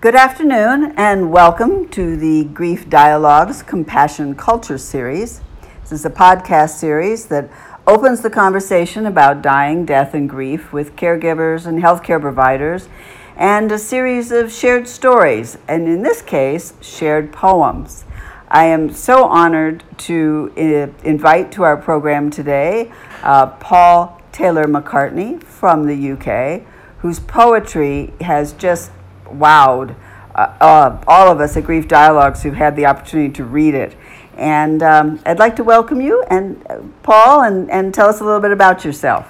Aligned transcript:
Good 0.00 0.14
afternoon, 0.14 0.92
and 0.96 1.32
welcome 1.32 1.88
to 1.88 2.16
the 2.16 2.44
Grief 2.44 2.88
Dialogues 2.88 3.64
Compassion 3.64 4.36
Culture 4.36 4.78
Series. 4.78 5.40
This 5.80 5.90
is 5.90 6.04
a 6.04 6.10
podcast 6.10 6.76
series 6.76 7.26
that 7.26 7.50
opens 7.84 8.20
the 8.20 8.30
conversation 8.30 9.06
about 9.06 9.42
dying, 9.42 9.84
death, 9.84 10.14
and 10.14 10.30
grief 10.30 10.72
with 10.72 10.94
caregivers 10.94 11.66
and 11.66 11.82
healthcare 11.82 12.20
providers, 12.20 12.88
and 13.34 13.72
a 13.72 13.78
series 13.78 14.30
of 14.30 14.52
shared 14.52 14.86
stories, 14.86 15.58
and 15.66 15.88
in 15.88 16.04
this 16.04 16.22
case, 16.22 16.74
shared 16.80 17.32
poems. 17.32 18.04
I 18.46 18.66
am 18.66 18.92
so 18.92 19.24
honored 19.24 19.82
to 20.06 20.52
uh, 20.56 21.04
invite 21.04 21.50
to 21.52 21.64
our 21.64 21.76
program 21.76 22.30
today 22.30 22.92
uh, 23.24 23.46
Paul 23.46 24.22
Taylor 24.30 24.66
McCartney 24.66 25.42
from 25.42 25.86
the 25.86 26.12
UK, 26.12 26.62
whose 26.98 27.18
poetry 27.18 28.12
has 28.20 28.52
just 28.52 28.92
wowed 29.32 29.94
uh, 30.34 30.54
uh, 30.60 31.04
all 31.08 31.32
of 31.32 31.40
us 31.40 31.56
at 31.56 31.64
Grief 31.64 31.88
Dialogues 31.88 32.42
who've 32.42 32.54
had 32.54 32.76
the 32.76 32.86
opportunity 32.86 33.32
to 33.34 33.44
read 33.44 33.74
it. 33.74 33.96
And 34.36 34.84
um, 34.84 35.20
I'd 35.26 35.40
like 35.40 35.56
to 35.56 35.64
welcome 35.64 36.00
you, 36.00 36.22
and 36.30 36.64
uh, 36.70 36.78
Paul, 37.02 37.42
and, 37.42 37.68
and 37.72 37.92
tell 37.92 38.08
us 38.08 38.20
a 38.20 38.24
little 38.24 38.40
bit 38.40 38.52
about 38.52 38.84
yourself. 38.84 39.26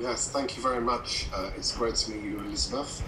Yes, 0.00 0.30
thank 0.30 0.56
you 0.56 0.62
very 0.62 0.80
much. 0.80 1.26
Uh, 1.34 1.50
it's 1.56 1.76
great 1.76 1.96
to 1.96 2.12
meet 2.12 2.22
you, 2.22 2.38
Elizabeth, 2.38 3.02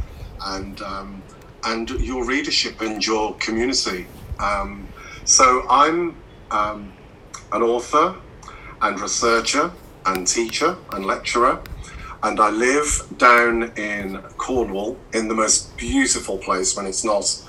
and 0.47 0.83
um, 0.83 1.23
and 1.63 1.89
your 1.91 2.25
readership 2.27 2.81
and 2.81 3.07
your 3.07 3.35
community. 3.37 4.07
Um, 4.41 4.89
so 5.25 5.65
I'm 5.71 6.17
um, 6.51 6.93
an 7.53 7.63
author 7.63 8.17
and 8.83 8.99
researcher 8.99 9.71
and 10.07 10.27
teacher 10.27 10.77
and 10.93 11.07
lecturer 11.07 11.63
and 12.23 12.39
I 12.39 12.51
live 12.51 13.03
down 13.17 13.73
in 13.77 14.19
Cornwall 14.37 14.97
in 15.15 15.29
the 15.29 15.35
most 15.35 15.77
beautiful 15.77 16.37
place 16.39 16.77
when 16.77 16.87
it's 16.87 17.05
not 17.05 17.43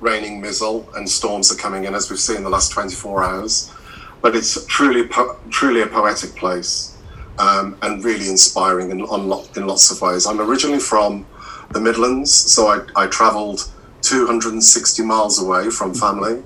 raining 0.00 0.40
mizzle 0.40 0.88
and 0.96 1.08
storms 1.08 1.50
are 1.50 1.56
coming 1.56 1.84
in, 1.84 1.94
as 1.94 2.10
we've 2.10 2.20
seen 2.20 2.42
the 2.42 2.50
last 2.50 2.70
24 2.72 3.24
hours. 3.24 3.72
But 4.20 4.36
it's 4.36 4.64
truly, 4.66 5.08
truly 5.50 5.82
a 5.82 5.86
poetic 5.86 6.34
place 6.36 6.96
um, 7.38 7.78
and 7.82 8.04
really 8.04 8.28
inspiring 8.28 8.90
in, 8.90 9.00
in 9.00 9.66
lots 9.66 9.90
of 9.90 10.00
ways. 10.00 10.26
I'm 10.26 10.40
originally 10.40 10.80
from 10.80 11.26
the 11.70 11.80
Midlands, 11.80 12.32
so 12.32 12.68
I, 12.68 13.04
I 13.04 13.06
travelled 13.06 13.70
260 14.02 15.02
miles 15.02 15.42
away 15.42 15.70
from 15.70 15.94
family 15.94 16.42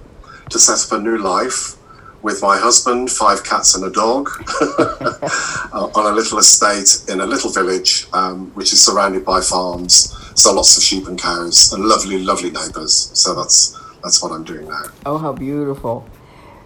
to 0.51 0.59
set 0.59 0.85
up 0.87 1.01
a 1.01 1.03
new 1.03 1.19
life 1.19 1.77
with 2.23 2.41
my 2.41 2.57
husband, 2.57 3.11
five 3.11 3.45
cats, 3.45 3.75
and 3.75 3.85
a 3.85 3.91
dog 3.91 4.29
uh, 4.61 5.91
on 5.95 6.13
a 6.13 6.15
little 6.15 6.39
estate 6.39 7.03
in 7.09 7.21
a 7.21 7.27
little 7.27 7.51
village, 7.51 8.07
um, 8.13 8.51
which 8.55 8.73
is 8.73 8.81
surrounded 8.85 9.25
by 9.25 9.41
farms. 9.41 10.17
So 10.35 10.53
lots 10.55 10.77
of 10.77 10.83
sheep 10.83 11.07
and 11.07 11.21
cows 11.21 11.73
and 11.73 11.85
lovely, 11.85 12.23
lovely 12.23 12.51
neighbours. 12.51 13.11
So 13.15 13.35
that's 13.35 13.79
that's 14.03 14.23
what 14.23 14.33
I'm 14.33 14.45
doing 14.45 14.69
now. 14.69 14.85
Oh, 15.05 15.19
how 15.19 15.33
beautiful! 15.33 16.07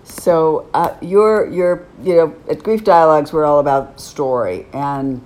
So 0.04 0.68
uh, 0.74 0.94
you're 1.00 1.48
you're 1.50 1.86
you 2.02 2.14
know 2.16 2.36
at 2.48 2.62
Grief 2.62 2.84
Dialogues 2.84 3.32
we're 3.32 3.46
all 3.46 3.60
about 3.60 4.00
story 4.00 4.66
and. 4.72 5.22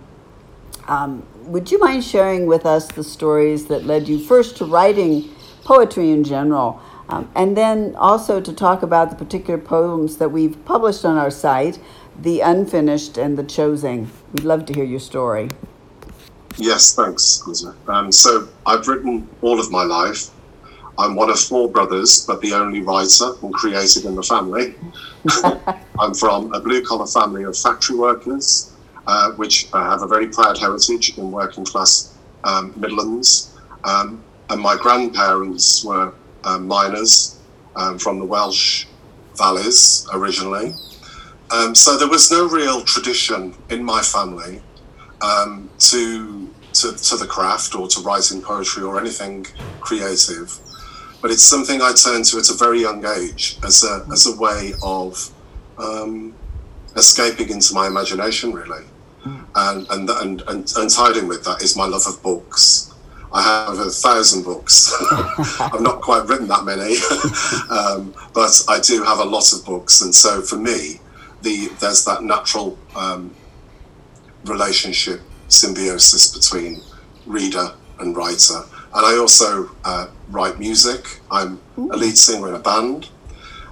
Um, 0.88 1.24
would 1.44 1.70
you 1.70 1.78
mind 1.78 2.04
sharing 2.04 2.46
with 2.46 2.66
us 2.66 2.86
the 2.88 3.02
stories 3.02 3.66
that 3.66 3.84
led 3.84 4.08
you 4.08 4.18
first 4.18 4.56
to 4.58 4.64
writing 4.64 5.30
poetry 5.64 6.10
in 6.10 6.24
general, 6.24 6.80
um, 7.08 7.30
and 7.34 7.56
then 7.56 7.94
also 7.96 8.40
to 8.40 8.52
talk 8.52 8.82
about 8.82 9.10
the 9.10 9.16
particular 9.16 9.58
poems 9.58 10.16
that 10.18 10.30
we've 10.30 10.64
published 10.64 11.04
on 11.04 11.16
our 11.16 11.30
site, 11.30 11.78
The 12.20 12.40
Unfinished 12.40 13.18
and 13.18 13.36
The 13.36 13.44
Chosen. 13.44 14.10
We'd 14.32 14.44
love 14.44 14.66
to 14.66 14.72
hear 14.72 14.84
your 14.84 15.00
story. 15.00 15.48
Yes, 16.56 16.94
thanks, 16.94 17.42
Um, 17.88 18.12
so 18.12 18.48
I've 18.66 18.86
written 18.86 19.28
all 19.40 19.58
of 19.58 19.70
my 19.70 19.84
life. 19.84 20.30
I'm 20.98 21.14
one 21.14 21.30
of 21.30 21.40
four 21.40 21.70
brothers, 21.70 22.26
but 22.26 22.40
the 22.42 22.52
only 22.52 22.82
writer 22.82 23.32
and 23.42 23.54
creative 23.54 24.04
in 24.04 24.14
the 24.14 24.22
family. 24.22 24.74
I'm 25.98 26.14
from 26.14 26.52
a 26.52 26.60
blue 26.60 26.84
collar 26.84 27.06
family 27.06 27.44
of 27.44 27.56
factory 27.56 27.96
workers, 27.96 28.72
uh, 29.06 29.32
which 29.32 29.70
have 29.72 30.02
a 30.02 30.06
very 30.06 30.26
proud 30.28 30.58
heritage 30.58 31.16
in 31.16 31.30
working 31.30 31.64
class 31.64 32.14
um, 32.44 32.74
Midlands. 32.76 33.58
Um, 33.84 34.22
and 34.50 34.60
my 34.60 34.76
grandparents 34.76 35.84
were 35.84 36.12
um, 36.44 36.66
miners 36.66 37.38
um, 37.76 37.98
from 37.98 38.18
the 38.18 38.24
Welsh 38.24 38.86
valleys 39.36 40.06
originally. 40.12 40.74
Um, 41.50 41.74
so 41.74 41.96
there 41.96 42.08
was 42.08 42.30
no 42.30 42.48
real 42.48 42.82
tradition 42.82 43.54
in 43.70 43.82
my 43.82 44.02
family 44.02 44.60
um, 45.22 45.70
to, 45.78 46.48
to, 46.74 46.92
to 46.92 47.16
the 47.16 47.26
craft 47.26 47.74
or 47.74 47.88
to 47.88 48.00
writing 48.00 48.42
poetry 48.42 48.82
or 48.82 49.00
anything 49.00 49.46
creative. 49.80 50.58
But 51.22 51.30
it's 51.30 51.42
something 51.42 51.80
I 51.82 51.92
turned 51.92 52.24
to 52.26 52.38
at 52.38 52.48
a 52.50 52.54
very 52.54 52.80
young 52.80 53.04
age 53.04 53.58
as 53.64 53.84
a, 53.84 54.06
as 54.12 54.26
a 54.26 54.36
way 54.40 54.72
of 54.82 55.30
um, 55.78 56.34
escaping 56.96 57.50
into 57.50 57.74
my 57.74 57.86
imagination, 57.86 58.52
really. 58.52 58.84
Hmm. 59.22 59.40
And, 59.54 59.86
and, 59.90 60.10
and, 60.10 60.42
and, 60.48 60.72
and 60.76 60.90
tied 60.90 61.16
in 61.16 61.28
with 61.28 61.44
that 61.44 61.62
is 61.62 61.76
my 61.76 61.86
love 61.86 62.06
of 62.06 62.22
books. 62.22 62.94
I 63.32 63.42
have 63.42 63.78
a 63.78 63.90
thousand 63.90 64.42
books. 64.42 64.92
I've 65.60 65.80
not 65.80 66.00
quite 66.00 66.26
written 66.26 66.48
that 66.48 66.64
many, 66.64 66.96
um, 67.70 68.14
but 68.34 68.60
I 68.68 68.80
do 68.80 69.04
have 69.04 69.20
a 69.20 69.24
lot 69.24 69.52
of 69.52 69.64
books, 69.64 70.02
and 70.02 70.14
so 70.14 70.42
for 70.42 70.56
me, 70.56 71.00
the 71.42 71.68
there's 71.80 72.04
that 72.04 72.24
natural 72.24 72.76
um, 72.96 73.34
relationship 74.44 75.20
symbiosis 75.48 76.32
between 76.36 76.80
reader 77.26 77.72
and 78.00 78.16
writer. 78.16 78.62
And 78.94 79.06
I 79.06 79.16
also 79.18 79.70
uh, 79.84 80.08
write 80.28 80.58
music. 80.58 81.20
I'm 81.30 81.60
a 81.76 81.96
lead 81.96 82.18
singer 82.18 82.48
in 82.48 82.54
a 82.54 82.58
band, 82.58 83.08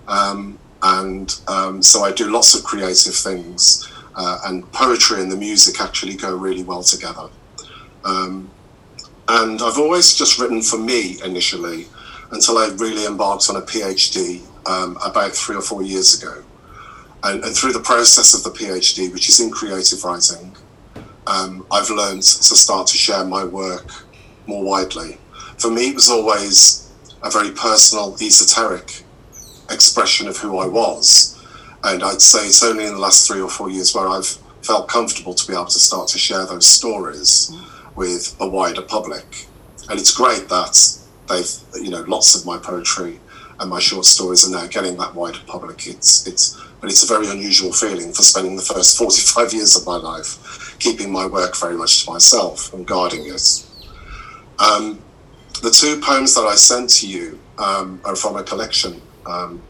um, 0.06 0.58
and 0.82 1.34
um, 1.48 1.82
so 1.82 2.04
I 2.04 2.12
do 2.12 2.30
lots 2.30 2.54
of 2.54 2.62
creative 2.62 3.14
things. 3.14 3.92
Uh, 4.14 4.38
and 4.46 4.70
poetry 4.72 5.22
and 5.22 5.30
the 5.30 5.36
music 5.36 5.80
actually 5.80 6.16
go 6.16 6.34
really 6.34 6.64
well 6.64 6.82
together. 6.82 7.28
Um, 8.04 8.50
and 9.28 9.60
I've 9.60 9.78
always 9.78 10.14
just 10.14 10.38
written 10.38 10.62
for 10.62 10.78
me 10.78 11.18
initially 11.22 11.86
until 12.32 12.58
I 12.58 12.68
really 12.76 13.06
embarked 13.06 13.48
on 13.50 13.56
a 13.56 13.60
PhD 13.60 14.40
um, 14.66 14.96
about 15.04 15.32
three 15.32 15.56
or 15.56 15.60
four 15.60 15.82
years 15.82 16.20
ago. 16.20 16.42
And, 17.24 17.44
and, 17.44 17.54
through 17.54 17.72
the 17.72 17.80
process 17.80 18.32
of 18.32 18.44
the 18.44 18.58
PhD, 18.58 19.12
which 19.12 19.28
is 19.28 19.40
in 19.40 19.50
creative 19.50 20.04
writing, 20.04 20.56
um, 21.26 21.66
I've 21.70 21.90
learned 21.90 22.22
to 22.22 22.54
start 22.56 22.86
to 22.88 22.96
share 22.96 23.24
my 23.24 23.44
work 23.44 23.90
more 24.46 24.62
widely. 24.62 25.18
For 25.58 25.70
me, 25.70 25.88
it 25.88 25.94
was 25.94 26.10
always 26.10 26.90
a 27.22 27.30
very 27.30 27.50
personal, 27.50 28.14
esoteric 28.22 29.02
expression 29.68 30.28
of 30.28 30.36
who 30.36 30.58
I 30.58 30.66
was. 30.66 31.34
And 31.82 32.02
I'd 32.02 32.22
say 32.22 32.46
it's 32.46 32.62
only 32.62 32.86
in 32.86 32.94
the 32.94 33.00
last 33.00 33.26
three 33.26 33.40
or 33.40 33.50
four 33.50 33.68
years 33.68 33.94
where 33.94 34.08
I've 34.08 34.38
felt 34.62 34.88
comfortable 34.88 35.34
to 35.34 35.46
be 35.46 35.54
able 35.54 35.66
to 35.66 35.78
start 35.78 36.08
to 36.08 36.18
share 36.18 36.46
those 36.46 36.66
stories. 36.66 37.50
Mm 37.52 37.77
with 37.98 38.36
a 38.38 38.48
wider 38.48 38.80
public. 38.80 39.46
And 39.90 39.98
it's 39.98 40.14
great 40.14 40.48
that 40.48 40.76
they've, 41.28 41.82
you 41.82 41.90
know, 41.90 42.02
lots 42.02 42.36
of 42.36 42.46
my 42.46 42.56
poetry 42.56 43.18
and 43.58 43.68
my 43.68 43.80
short 43.80 44.04
stories 44.04 44.46
are 44.46 44.52
now 44.52 44.68
getting 44.68 44.96
that 44.98 45.16
wider 45.16 45.40
public. 45.48 45.88
It's, 45.88 46.24
it's, 46.24 46.56
but 46.80 46.90
it's 46.90 47.02
a 47.02 47.12
very 47.12 47.28
unusual 47.28 47.72
feeling 47.72 48.12
for 48.12 48.22
spending 48.22 48.54
the 48.54 48.62
first 48.62 48.96
45 49.02 49.52
years 49.52 49.76
of 49.76 49.84
my 49.84 49.96
life 49.96 50.76
keeping 50.78 51.10
my 51.10 51.26
work 51.26 51.56
very 51.56 51.76
much 51.76 52.04
to 52.04 52.12
myself 52.12 52.72
and 52.72 52.86
guarding 52.86 53.26
it. 53.26 53.66
Um, 54.60 55.02
the 55.62 55.70
two 55.70 56.00
poems 56.00 56.36
that 56.36 56.42
I 56.42 56.54
sent 56.54 56.90
to 57.00 57.08
you 57.08 57.40
um, 57.58 58.00
are 58.04 58.14
from 58.14 58.36
a 58.36 58.44
collection 58.44 59.02
um, 59.26 59.60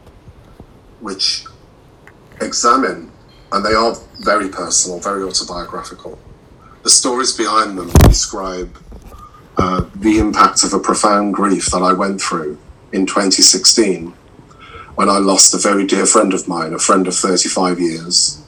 which 1.00 1.46
examine, 2.42 3.10
and 3.52 3.64
they 3.64 3.72
are 3.72 3.94
very 4.20 4.50
personal, 4.50 5.00
very 5.00 5.22
autobiographical, 5.22 6.18
the 6.88 6.94
stories 6.94 7.37
behind 7.37 7.76
them 7.76 7.91
describe 8.08 8.75
uh, 9.58 9.85
the 9.96 10.19
impact 10.19 10.64
of 10.64 10.73
a 10.73 10.79
profound 10.79 11.35
grief 11.35 11.67
that 11.67 11.82
I 11.82 11.93
went 11.93 12.19
through 12.19 12.56
in 12.94 13.05
2016 13.05 14.06
when 14.94 15.11
I 15.11 15.19
lost 15.19 15.52
a 15.52 15.58
very 15.58 15.85
dear 15.85 16.06
friend 16.06 16.32
of 16.32 16.49
mine, 16.49 16.73
a 16.73 16.79
friend 16.79 17.06
of 17.06 17.14
35 17.14 17.79
years, 17.79 18.43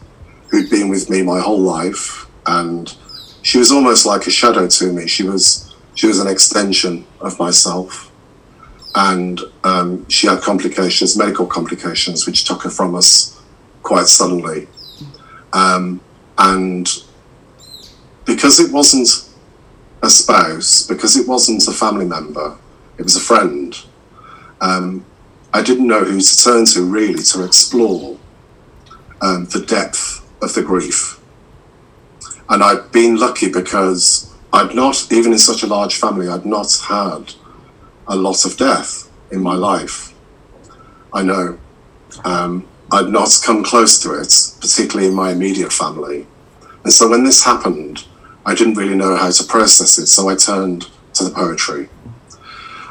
who'd 0.50 0.70
been 0.70 0.88
with 0.88 1.10
me 1.10 1.20
my 1.20 1.38
whole 1.38 1.60
life. 1.60 2.30
And 2.46 2.96
she 3.42 3.58
was 3.58 3.70
almost 3.70 4.06
like 4.06 4.26
a 4.26 4.30
shadow 4.30 4.66
to 4.66 4.90
me. 4.90 5.06
She 5.06 5.24
was, 5.24 5.74
she 5.94 6.06
was 6.06 6.18
an 6.18 6.26
extension 6.26 7.04
of 7.20 7.38
myself. 7.38 8.10
And 8.94 9.38
um, 9.64 10.08
she 10.08 10.28
had 10.28 10.40
complications, 10.40 11.14
medical 11.14 11.46
complications, 11.46 12.24
which 12.24 12.44
took 12.44 12.62
her 12.62 12.70
from 12.70 12.94
us 12.94 13.38
quite 13.82 14.06
suddenly. 14.06 14.66
Um, 15.52 16.00
and 16.38 16.88
because 18.24 18.60
it 18.60 18.72
wasn't 18.72 19.28
a 20.02 20.10
spouse, 20.10 20.86
because 20.86 21.16
it 21.16 21.28
wasn't 21.28 21.66
a 21.68 21.72
family 21.72 22.06
member, 22.06 22.56
it 22.98 23.02
was 23.02 23.16
a 23.16 23.20
friend. 23.20 23.76
Um, 24.60 25.04
I 25.52 25.62
didn't 25.62 25.86
know 25.86 26.04
who 26.04 26.20
to 26.20 26.42
turn 26.44 26.64
to 26.66 26.82
really 26.82 27.22
to 27.24 27.44
explore 27.44 28.18
um, 29.20 29.46
the 29.46 29.60
depth 29.60 30.26
of 30.42 30.54
the 30.54 30.62
grief. 30.62 31.20
And 32.48 32.62
I've 32.62 32.90
been 32.92 33.16
lucky 33.16 33.50
because 33.50 34.32
I'd 34.52 34.74
not, 34.74 35.12
even 35.12 35.32
in 35.32 35.38
such 35.38 35.62
a 35.62 35.66
large 35.66 35.96
family, 35.96 36.28
I'd 36.28 36.46
not 36.46 36.72
had 36.88 37.34
a 38.08 38.16
lot 38.16 38.44
of 38.44 38.56
death 38.56 39.10
in 39.30 39.40
my 39.40 39.54
life. 39.54 40.14
I 41.12 41.22
know. 41.22 41.58
Um, 42.24 42.66
I'd 42.92 43.08
not 43.08 43.30
come 43.44 43.62
close 43.62 44.00
to 44.02 44.14
it, 44.14 44.34
particularly 44.60 45.08
in 45.08 45.14
my 45.14 45.30
immediate 45.30 45.72
family. 45.72 46.26
And 46.82 46.92
so 46.92 47.08
when 47.08 47.24
this 47.24 47.44
happened, 47.44 48.04
I 48.50 48.54
didn't 48.54 48.74
really 48.74 48.96
know 48.96 49.14
how 49.14 49.30
to 49.30 49.44
process 49.44 49.96
it, 49.96 50.08
so 50.08 50.28
I 50.28 50.34
turned 50.34 50.88
to 51.14 51.22
the 51.22 51.30
poetry. 51.30 51.88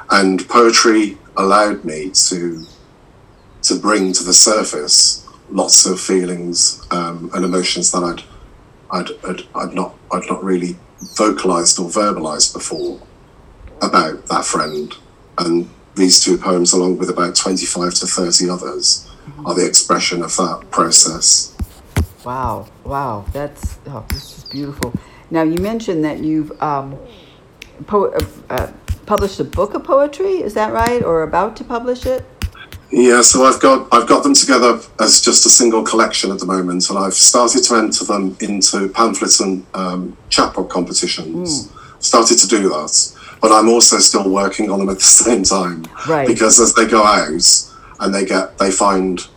And 0.10 0.48
poetry 0.48 1.18
allowed 1.36 1.84
me 1.84 2.12
to 2.28 2.66
to 3.64 3.78
bring 3.78 4.14
to 4.14 4.24
the 4.24 4.34
surface 4.34 5.28
lots 5.50 5.86
of 5.86 6.00
feelings 6.00 6.88
um, 6.92 7.30
and 7.34 7.44
emotions 7.44 7.92
that 7.92 8.04
I'd, 8.10 8.24
I'd, 8.90 9.10
I'd, 9.28 9.42
I'd 9.54 9.74
not 9.74 9.96
I'd 10.14 10.30
not 10.30 10.42
really 10.42 10.78
vocalized 11.18 11.78
or 11.78 11.90
verbalized 11.90 12.54
before 12.54 13.02
about 13.82 14.28
that 14.28 14.46
friend. 14.46 14.96
And 15.40 15.70
these 15.96 16.24
two 16.24 16.38
poems, 16.38 16.72
along 16.72 17.00
with 17.00 17.10
about 17.10 17.36
25 17.36 17.96
to 17.96 18.08
30 18.08 18.50
others, 18.50 19.12
are 19.46 19.56
the 19.56 19.68
expression 19.68 20.24
of 20.24 20.34
that 20.38 20.68
process. 20.72 21.54
Wow, 22.24 22.70
wow, 22.86 23.26
that's 23.34 23.78
oh, 23.88 24.06
this 24.10 24.38
is 24.38 24.44
beautiful. 24.46 24.94
Now 25.32 25.44
you 25.44 25.60
mentioned 25.60 26.04
that 26.04 26.20
you've 26.20 26.52
um, 26.62 26.98
po- 27.88 28.12
uh, 28.12 28.26
uh, 28.50 28.72
published 29.06 29.40
a 29.40 29.44
book 29.44 29.74
of 29.74 29.84
poetry. 29.84 30.42
Is 30.42 30.54
that 30.56 30.74
right, 30.74 31.04
or 31.04 31.24
about 31.24 31.56
to 31.58 31.64
publish 31.64 32.06
it? 32.06 32.26
Yeah, 32.92 33.22
so 33.22 33.44
I've 33.44 33.60
got 33.60 33.88
I've 33.92 34.08
got 34.08 34.24
them 34.24 34.34
together 34.34 34.80
as 35.00 35.22
just 35.22 35.46
a 35.46 35.50
single 35.50 35.84
collection 35.84 36.32
at 36.32 36.40
the 36.40 36.46
moment, 36.46 36.90
and 36.90 36.98
I've 36.98 37.14
started 37.14 37.64
to 37.66 37.76
enter 37.76 38.04
them 38.04 38.36
into 38.42 38.90
pamphlets 38.90 39.40
and 39.40 39.66
um, 39.76 40.18
chapbook 40.30 40.70
competitions. 40.70 41.68
Mm. 41.68 42.02
Started 42.02 42.38
to 42.40 42.48
do 42.48 42.70
that, 42.70 43.16
but 43.42 43.52
I'm 43.52 43.70
also 43.70 43.98
still 44.00 44.30
working 44.30 44.72
on 44.72 44.80
them 44.80 44.90
at 44.90 44.96
the 44.96 45.04
same 45.26 45.44
time, 45.44 45.86
right? 46.08 46.28
Because 46.28 46.60
as 46.60 46.74
they 46.74 46.88
go 46.88 47.04
out 47.04 47.30
and 48.00 48.14
they 48.14 48.26
get 48.26 48.58
they 48.58 48.72
find 48.72 49.28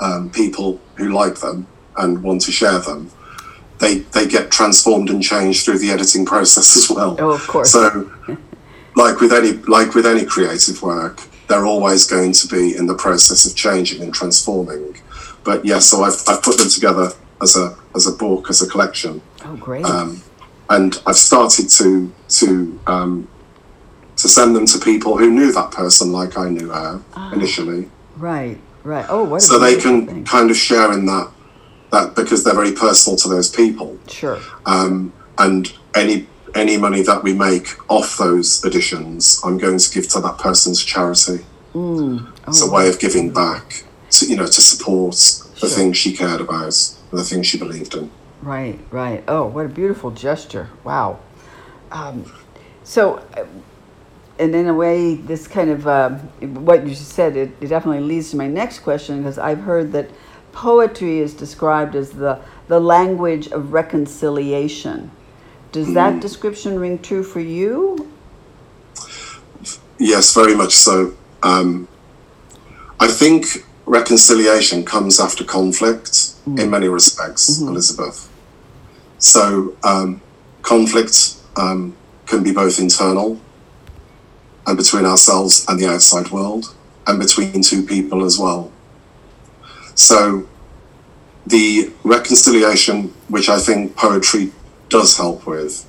um, 0.00 0.30
people 0.30 0.78
who 0.96 1.10
like 1.10 1.36
them 1.36 1.66
and 1.96 2.22
want 2.22 2.42
to 2.42 2.52
share 2.52 2.80
them, 2.80 3.10
they 3.80 3.98
they 3.98 4.26
get 4.26 4.50
transformed 4.50 5.10
and 5.10 5.22
changed 5.22 5.64
through 5.64 5.78
the 5.78 5.90
editing 5.90 6.24
process 6.24 6.76
as 6.76 6.94
well. 6.94 7.16
Oh, 7.18 7.30
of 7.30 7.46
course. 7.46 7.72
So, 7.72 8.10
like 8.96 9.20
with 9.20 9.32
any 9.32 9.52
like 9.52 9.94
with 9.94 10.06
any 10.06 10.24
creative 10.24 10.82
work 10.82 11.20
they're 11.50 11.66
always 11.66 12.06
going 12.06 12.32
to 12.32 12.46
be 12.46 12.76
in 12.76 12.86
the 12.86 12.94
process 12.94 13.44
of 13.44 13.56
changing 13.56 14.00
and 14.02 14.14
transforming. 14.14 14.96
But 15.42 15.64
yes, 15.64 15.66
yeah, 15.66 15.78
so 15.80 16.04
I've, 16.04 16.22
I've 16.28 16.42
put 16.42 16.56
them 16.58 16.68
together 16.68 17.10
as 17.42 17.56
a 17.56 17.76
as 17.94 18.06
a 18.06 18.12
book, 18.12 18.48
as 18.48 18.62
a 18.62 18.68
collection. 18.68 19.20
Oh, 19.44 19.56
great! 19.56 19.84
Um, 19.84 20.22
and 20.70 21.02
I've 21.06 21.16
started 21.16 21.68
to 21.70 22.12
to 22.28 22.80
um, 22.86 23.28
to 24.16 24.28
send 24.28 24.54
them 24.54 24.64
to 24.66 24.78
people 24.78 25.18
who 25.18 25.30
knew 25.30 25.52
that 25.52 25.72
person, 25.72 26.12
like 26.12 26.38
I 26.38 26.48
knew 26.48 26.68
her 26.68 27.02
ah, 27.14 27.32
initially. 27.32 27.90
Right, 28.16 28.58
right. 28.84 29.06
Oh, 29.08 29.24
what? 29.24 29.42
so 29.42 29.58
they 29.58 29.76
can 29.76 30.06
thing. 30.06 30.24
kind 30.24 30.50
of 30.50 30.56
share 30.56 30.92
in 30.92 31.06
that 31.06 31.32
that 31.92 32.14
because 32.14 32.44
they're 32.44 32.54
very 32.54 32.72
personal 32.72 33.16
to 33.18 33.28
those 33.28 33.48
people. 33.48 33.98
Sure. 34.08 34.40
Um, 34.66 35.12
and 35.38 35.72
any 35.94 36.26
any 36.54 36.76
money 36.76 37.02
that 37.02 37.22
we 37.22 37.32
make 37.32 37.68
off 37.90 38.18
those 38.18 38.64
editions, 38.64 39.40
I'm 39.44 39.58
going 39.58 39.78
to 39.78 39.90
give 39.90 40.08
to 40.08 40.20
that 40.20 40.38
person's 40.38 40.84
charity. 40.84 41.44
Mm. 41.74 42.26
Oh, 42.26 42.42
it's 42.48 42.62
a 42.62 42.70
way 42.70 42.88
of 42.88 42.98
giving 42.98 43.32
back, 43.32 43.84
to, 44.10 44.26
you 44.26 44.36
know, 44.36 44.46
to 44.46 44.60
support 44.60 45.14
the 45.14 45.68
sure. 45.68 45.68
things 45.68 45.96
she 45.96 46.16
cared 46.16 46.40
about, 46.40 46.74
the 47.12 47.22
things 47.22 47.46
she 47.46 47.58
believed 47.58 47.94
in. 47.94 48.10
Right, 48.42 48.80
right. 48.90 49.22
Oh, 49.28 49.46
what 49.46 49.66
a 49.66 49.68
beautiful 49.68 50.10
gesture! 50.10 50.70
Wow. 50.82 51.20
Um, 51.92 52.32
so, 52.82 53.18
uh, 53.36 53.46
and 54.38 54.54
in 54.54 54.66
a 54.66 54.74
way, 54.74 55.14
this 55.14 55.46
kind 55.46 55.70
of 55.70 55.86
uh, 55.86 56.10
what 56.40 56.86
you 56.86 56.94
said, 56.94 57.36
it, 57.36 57.50
it 57.60 57.68
definitely 57.68 58.00
leads 58.00 58.30
to 58.30 58.36
my 58.36 58.48
next 58.48 58.80
question 58.80 59.18
because 59.18 59.38
I've 59.38 59.60
heard 59.60 59.92
that 59.92 60.10
poetry 60.52 61.18
is 61.18 61.34
described 61.34 61.94
as 61.94 62.12
the 62.12 62.40
the 62.68 62.80
language 62.80 63.48
of 63.48 63.72
reconciliation. 63.72 65.10
Does 65.72 65.92
that 65.94 66.14
mm. 66.14 66.20
description 66.20 66.78
ring 66.78 66.98
true 66.98 67.22
for 67.22 67.40
you? 67.40 68.10
Yes, 69.98 70.34
very 70.34 70.54
much 70.54 70.74
so. 70.74 71.14
Um, 71.42 71.88
I 72.98 73.08
think 73.08 73.64
reconciliation 73.86 74.84
comes 74.84 75.18
after 75.18 75.44
conflict 75.44 76.12
mm. 76.46 76.60
in 76.60 76.70
many 76.70 76.88
respects, 76.88 77.50
mm-hmm. 77.50 77.68
Elizabeth. 77.68 78.28
So, 79.18 79.76
um, 79.82 80.20
conflict 80.62 81.34
um, 81.56 81.96
can 82.26 82.42
be 82.42 82.52
both 82.52 82.78
internal 82.78 83.40
and 84.66 84.76
between 84.76 85.04
ourselves 85.04 85.66
and 85.68 85.78
the 85.78 85.86
outside 85.86 86.30
world, 86.30 86.74
and 87.06 87.18
between 87.18 87.62
two 87.62 87.82
people 87.82 88.24
as 88.24 88.38
well. 88.38 88.70
So, 90.00 90.48
the 91.46 91.92
reconciliation, 92.04 93.12
which 93.28 93.50
I 93.50 93.58
think 93.58 93.96
poetry 93.96 94.50
does 94.88 95.18
help 95.18 95.46
with 95.46 95.86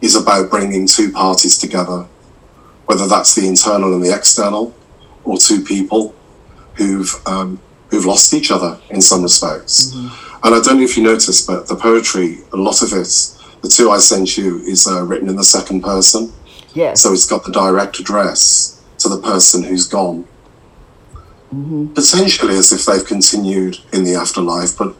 is 0.00 0.14
about 0.14 0.48
bringing 0.48 0.86
two 0.86 1.10
parties 1.10 1.58
together, 1.58 2.06
whether 2.86 3.08
that's 3.08 3.34
the 3.34 3.48
internal 3.48 3.94
and 3.94 4.04
the 4.04 4.14
external, 4.14 4.72
or 5.24 5.38
two 5.38 5.64
people 5.64 6.14
who've 6.74 7.12
um, 7.26 7.60
who've 7.90 8.06
lost 8.06 8.32
each 8.32 8.52
other 8.52 8.78
in 8.90 9.00
some 9.00 9.24
respects. 9.24 9.92
Mm-hmm. 9.92 10.46
And 10.46 10.54
I 10.54 10.60
don't 10.60 10.76
know 10.76 10.84
if 10.84 10.96
you 10.96 11.02
noticed, 11.02 11.44
but 11.48 11.66
the 11.66 11.74
poetry, 11.74 12.38
a 12.52 12.56
lot 12.56 12.80
of 12.80 12.92
it, 12.92 13.10
the 13.60 13.68
two 13.68 13.90
I 13.90 13.98
sent 13.98 14.38
you, 14.38 14.58
is 14.60 14.86
uh, 14.86 15.02
written 15.02 15.28
in 15.28 15.34
the 15.34 15.42
second 15.42 15.82
person. 15.82 16.32
Yes. 16.74 17.02
So 17.02 17.12
it's 17.12 17.26
got 17.26 17.44
the 17.44 17.50
direct 17.50 17.98
address 17.98 18.80
to 18.98 19.08
the 19.08 19.20
person 19.20 19.64
who's 19.64 19.88
gone. 19.88 20.28
Mm-hmm. 21.54 21.94
Potentially 21.94 22.56
as 22.56 22.72
if 22.72 22.84
they've 22.84 23.06
continued 23.06 23.78
in 23.92 24.04
the 24.04 24.14
afterlife, 24.14 24.76
but 24.76 24.94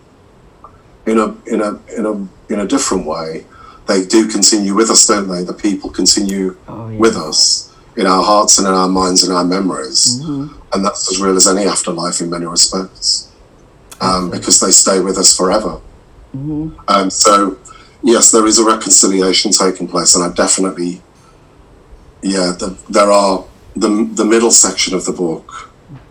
in 1.07 1.19
a 1.19 1.35
in 1.47 1.61
a 1.61 1.79
in 1.97 2.07
a 2.07 2.53
in 2.53 2.61
a 2.61 2.67
different 2.67 3.07
way. 3.07 3.45
They 3.87 4.05
do 4.05 4.29
continue 4.29 4.75
with 4.75 4.91
us, 4.91 5.07
don't 5.07 5.29
they? 5.29 5.43
The 5.45 5.55
people 5.55 5.89
continue 5.89 6.57
oh, 6.69 6.91
yeah. 6.91 6.99
with 6.99 7.17
us 7.17 7.75
in 7.97 8.07
our 8.07 8.23
hearts 8.23 8.59
and 8.59 8.67
in 8.67 8.75
our 8.75 8.89
minds 8.89 9.25
and 9.25 9.33
our 9.33 9.45
memories, 9.45 10.21
mm-hmm. 10.21 10.55
and 10.73 10.85
that's 10.85 11.11
as 11.11 11.21
real 11.21 11.37
as 11.37 11.49
any 11.49 11.67
afterlife 11.67 12.21
in 12.21 12.31
many 12.31 12.45
respects, 12.45 13.33
um, 14.01 14.31
because 14.31 14.61
they 14.61 14.71
stay 14.71 15.01
with 15.01 15.17
us 15.17 15.35
forever. 15.35 15.81
Mm-hmm. 16.37 16.79
Um, 16.87 17.11
so, 17.11 17.59
yes, 18.03 18.31
there 18.31 18.47
is 18.47 18.59
a 18.59 18.65
reconciliation 18.65 19.53
taking 19.53 19.89
place, 19.89 20.15
and 20.15 20.23
I 20.23 20.35
definitely, 20.35 21.01
yeah, 22.23 22.53
the, 22.59 22.79
there 22.89 23.11
are 23.11 23.45
the 23.75 24.09
the 24.13 24.25
middle 24.25 24.51
section 24.51 24.95
of 24.95 25.07
the 25.07 25.13
book. 25.13 25.68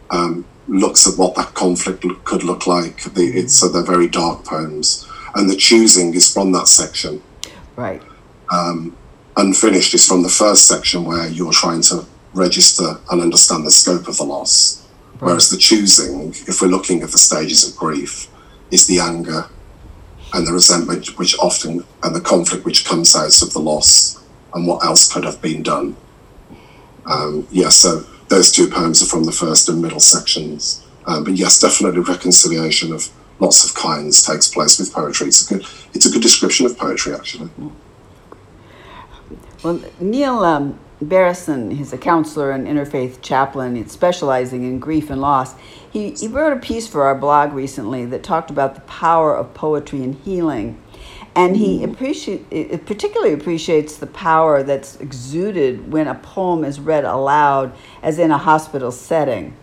Um, 0.09 0.45
looks 0.67 1.07
at 1.07 1.17
what 1.17 1.35
that 1.35 1.53
conflict 1.53 2.05
could 2.25 2.43
look 2.43 2.67
like. 2.67 3.03
The, 3.03 3.23
it's, 3.23 3.55
so 3.55 3.69
they're 3.69 3.83
very 3.83 4.07
dark 4.07 4.43
poems, 4.45 5.07
and 5.35 5.49
the 5.49 5.55
choosing 5.55 6.13
is 6.13 6.31
from 6.31 6.51
that 6.53 6.67
section. 6.67 7.21
Right. 7.75 8.01
Um, 8.51 8.97
unfinished 9.35 9.93
is 9.93 10.07
from 10.07 10.23
the 10.23 10.29
first 10.29 10.67
section 10.67 11.05
where 11.05 11.27
you're 11.27 11.53
trying 11.53 11.81
to 11.83 12.05
register 12.33 12.97
and 13.11 13.21
understand 13.21 13.65
the 13.65 13.71
scope 13.71 14.07
of 14.07 14.17
the 14.17 14.23
loss. 14.23 14.85
Right. 15.13 15.27
Whereas 15.27 15.49
the 15.49 15.57
choosing, 15.57 16.29
if 16.47 16.61
we're 16.61 16.67
looking 16.67 17.01
at 17.01 17.11
the 17.11 17.17
stages 17.17 17.67
of 17.67 17.75
grief, 17.77 18.27
is 18.71 18.87
the 18.87 18.99
anger 18.99 19.45
and 20.33 20.45
the 20.45 20.51
resentment, 20.51 21.17
which 21.17 21.37
often, 21.39 21.85
and 22.03 22.15
the 22.15 22.21
conflict 22.21 22.65
which 22.65 22.85
comes 22.85 23.15
out 23.15 23.41
of 23.41 23.53
the 23.53 23.59
loss 23.59 24.21
and 24.53 24.67
what 24.67 24.83
else 24.83 25.11
could 25.11 25.23
have 25.23 25.41
been 25.41 25.63
done. 25.63 25.95
Um, 27.05 27.47
yeah, 27.51 27.69
so 27.69 28.05
those 28.29 28.51
two 28.51 28.67
poems 28.69 29.01
are 29.01 29.05
from 29.05 29.23
the 29.23 29.31
first 29.31 29.69
and 29.69 29.81
middle 29.81 29.99
sections. 29.99 30.83
Um, 31.05 31.23
but 31.23 31.33
yes, 31.33 31.59
definitely 31.59 32.01
reconciliation 32.01 32.91
of 32.91 33.09
lots 33.39 33.63
of 33.63 33.75
kinds 33.75 34.25
takes 34.25 34.49
place 34.49 34.79
with 34.79 34.93
poetry. 34.93 35.27
It's 35.27 35.49
a 35.49 35.53
good, 35.53 35.65
it's 35.93 36.05
a 36.05 36.09
good 36.09 36.21
description 36.21 36.65
of 36.65 36.77
poetry, 36.77 37.13
actually. 37.13 37.49
Well, 39.63 39.81
Neil 39.99 40.43
um, 40.43 40.79
Barrison, 41.01 41.71
he's 41.71 41.93
a 41.93 41.97
counselor 41.97 42.51
and 42.51 42.67
interfaith 42.67 43.21
chaplain 43.21 43.87
specializing 43.87 44.63
in 44.63 44.79
grief 44.79 45.09
and 45.09 45.21
loss. 45.21 45.55
He, 45.89 46.11
he 46.11 46.27
wrote 46.27 46.53
a 46.53 46.59
piece 46.59 46.87
for 46.87 47.03
our 47.03 47.15
blog 47.15 47.53
recently 47.53 48.05
that 48.05 48.23
talked 48.23 48.49
about 48.49 48.75
the 48.75 48.81
power 48.81 49.35
of 49.35 49.53
poetry 49.53 50.03
in 50.03 50.13
healing. 50.13 50.81
And 51.37 51.55
he 51.55 51.77
mm-hmm. 51.77 51.91
appreciate, 51.91 52.85
particularly 52.87 53.31
appreciates 53.31 53.97
the 53.97 54.07
power 54.07 54.63
that's 54.63 54.95
exuded 54.95 55.91
when 55.91 56.07
a 56.07 56.15
poem 56.15 56.63
is 56.63 56.79
read 56.79 57.05
aloud, 57.05 57.73
as 58.01 58.17
in 58.17 58.31
a 58.31 58.39
hospital 58.39 58.91
setting. 58.91 59.55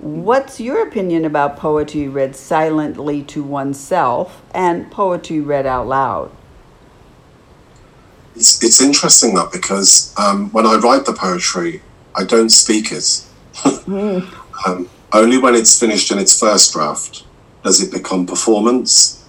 What's 0.00 0.58
your 0.58 0.82
opinion 0.82 1.24
about 1.24 1.56
poetry 1.56 2.08
read 2.08 2.34
silently 2.34 3.22
to 3.24 3.44
oneself 3.44 4.42
and 4.52 4.90
poetry 4.90 5.38
read 5.38 5.66
out 5.66 5.86
loud? 5.86 6.32
It's, 8.34 8.60
it's 8.64 8.80
interesting 8.80 9.34
that 9.34 9.52
because 9.52 10.12
um, 10.18 10.50
when 10.50 10.66
I 10.66 10.76
write 10.76 11.04
the 11.04 11.12
poetry, 11.12 11.80
I 12.16 12.24
don't 12.24 12.50
speak 12.50 12.90
it. 12.90 13.24
mm. 13.54 14.26
um, 14.66 14.88
only 15.12 15.38
when 15.38 15.54
it's 15.54 15.78
finished 15.78 16.10
in 16.10 16.18
its 16.18 16.36
first 16.36 16.72
draft 16.72 17.22
does 17.62 17.80
it 17.80 17.92
become 17.92 18.26
performance. 18.26 19.19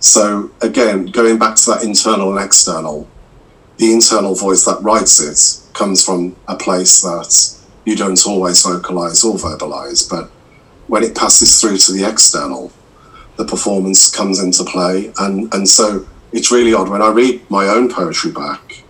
So 0.00 0.50
again, 0.62 1.06
going 1.06 1.38
back 1.38 1.56
to 1.56 1.70
that 1.70 1.84
internal 1.84 2.36
and 2.36 2.44
external, 2.44 3.08
the 3.78 3.92
internal 3.92 4.34
voice 4.34 4.64
that 4.64 4.82
writes 4.82 5.20
it 5.20 5.74
comes 5.74 6.04
from 6.04 6.36
a 6.48 6.56
place 6.56 7.00
that 7.02 7.56
you 7.84 7.96
don't 7.96 8.26
always 8.26 8.62
vocalize 8.62 9.24
or 9.24 9.36
verbalize, 9.36 10.08
but 10.08 10.30
when 10.88 11.02
it 11.02 11.14
passes 11.14 11.60
through 11.60 11.78
to 11.78 11.92
the 11.92 12.08
external, 12.08 12.72
the 13.36 13.44
performance 13.44 14.10
comes 14.10 14.42
into 14.42 14.64
play. 14.64 15.12
And, 15.18 15.52
and 15.54 15.68
so 15.68 16.06
it's 16.32 16.50
really 16.50 16.74
odd. 16.74 16.88
When 16.88 17.02
I 17.02 17.10
read 17.10 17.48
my 17.50 17.66
own 17.66 17.88
poetry 17.88 18.32
back, 18.32 18.82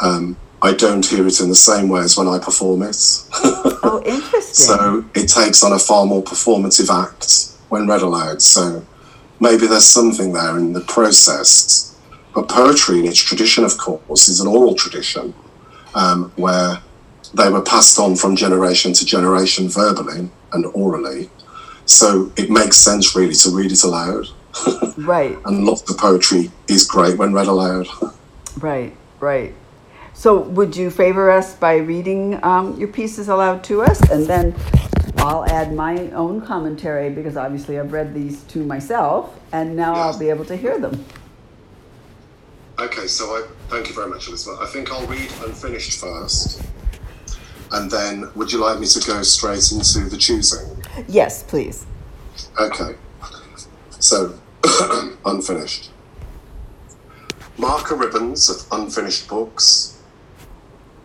um, 0.00 0.36
I 0.62 0.72
don't 0.72 1.04
hear 1.04 1.26
it 1.26 1.40
in 1.40 1.48
the 1.48 1.54
same 1.54 1.88
way 1.88 2.02
as 2.02 2.16
when 2.16 2.28
I 2.28 2.38
perform 2.38 2.82
it. 2.82 2.96
oh, 3.34 4.02
interesting. 4.06 4.66
so 4.66 5.04
it 5.14 5.28
takes 5.28 5.62
on 5.64 5.72
a 5.72 5.78
far 5.78 6.06
more 6.06 6.22
performative 6.22 6.88
act 6.88 7.58
when 7.68 7.88
read 7.88 8.02
aloud. 8.02 8.40
So 8.40 8.86
maybe 9.42 9.66
there's 9.66 9.88
something 9.88 10.32
there 10.32 10.56
in 10.56 10.72
the 10.72 10.80
process. 10.82 11.98
But 12.32 12.48
poetry, 12.48 13.00
in 13.00 13.06
its 13.06 13.18
tradition, 13.18 13.64
of 13.64 13.76
course, 13.76 14.28
is 14.28 14.40
an 14.40 14.46
oral 14.46 14.74
tradition 14.74 15.34
um, 15.94 16.32
where 16.36 16.78
they 17.34 17.50
were 17.50 17.60
passed 17.60 17.98
on 17.98 18.14
from 18.14 18.36
generation 18.36 18.92
to 18.94 19.04
generation 19.04 19.68
verbally 19.68 20.30
and 20.52 20.64
orally. 20.66 21.28
So 21.86 22.32
it 22.36 22.50
makes 22.50 22.76
sense, 22.76 23.16
really, 23.16 23.34
to 23.34 23.50
read 23.50 23.72
it 23.72 23.82
aloud. 23.82 24.28
right. 24.98 25.36
and 25.46 25.64
lots 25.64 25.90
of 25.90 25.96
poetry 25.96 26.50
is 26.68 26.86
great 26.86 27.18
when 27.18 27.32
read 27.32 27.48
aloud. 27.48 27.88
right, 28.58 28.94
right. 29.18 29.54
So, 30.14 30.40
would 30.40 30.76
you 30.76 30.90
favor 30.90 31.30
us 31.30 31.56
by 31.56 31.76
reading 31.76 32.38
um, 32.44 32.78
your 32.78 32.88
pieces 32.88 33.28
aloud 33.28 33.64
to 33.64 33.82
us? 33.82 33.98
And 34.10 34.26
then 34.26 34.54
I'll 35.22 35.44
add 35.46 35.72
my 35.72 36.10
own 36.10 36.40
commentary 36.40 37.08
because 37.08 37.36
obviously 37.36 37.78
I've 37.78 37.92
read 37.92 38.12
these 38.12 38.42
to 38.44 38.64
myself 38.64 39.38
and 39.52 39.76
now 39.76 39.94
I'll 39.94 40.18
be 40.18 40.30
able 40.30 40.44
to 40.46 40.56
hear 40.56 40.80
them. 40.80 41.04
Okay, 42.80 43.06
so 43.06 43.26
I 43.26 43.46
thank 43.68 43.88
you 43.88 43.94
very 43.94 44.10
much, 44.10 44.26
Elizabeth. 44.26 44.58
I 44.60 44.66
think 44.66 44.90
I'll 44.90 45.06
read 45.06 45.30
Unfinished 45.44 46.00
first. 46.00 46.60
And 47.70 47.88
then 47.88 48.30
would 48.34 48.50
you 48.50 48.58
like 48.58 48.80
me 48.80 48.86
to 48.88 49.06
go 49.06 49.22
straight 49.22 49.70
into 49.70 50.08
the 50.08 50.16
choosing? 50.16 50.82
Yes, 51.06 51.44
please. 51.44 51.86
Okay. 52.60 52.96
So, 54.00 54.36
unfinished. 55.24 55.90
Marker 57.58 57.94
ribbons 57.94 58.50
of 58.50 58.66
unfinished 58.72 59.28
books, 59.28 60.02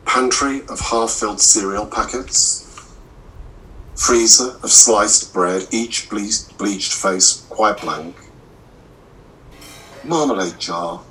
pantry 0.06 0.62
of 0.70 0.80
half 0.80 1.12
filled 1.12 1.40
cereal 1.40 1.86
packets, 1.86 2.67
freezer 3.98 4.56
of 4.62 4.72
sliced 4.72 5.34
bread, 5.34 5.68
each 5.72 6.08
bleached, 6.10 6.56
bleached 6.58 6.94
face 6.94 7.46
quite 7.50 7.82
blank, 7.82 8.16
marmalade 10.04 10.60
jar, 10.60 11.01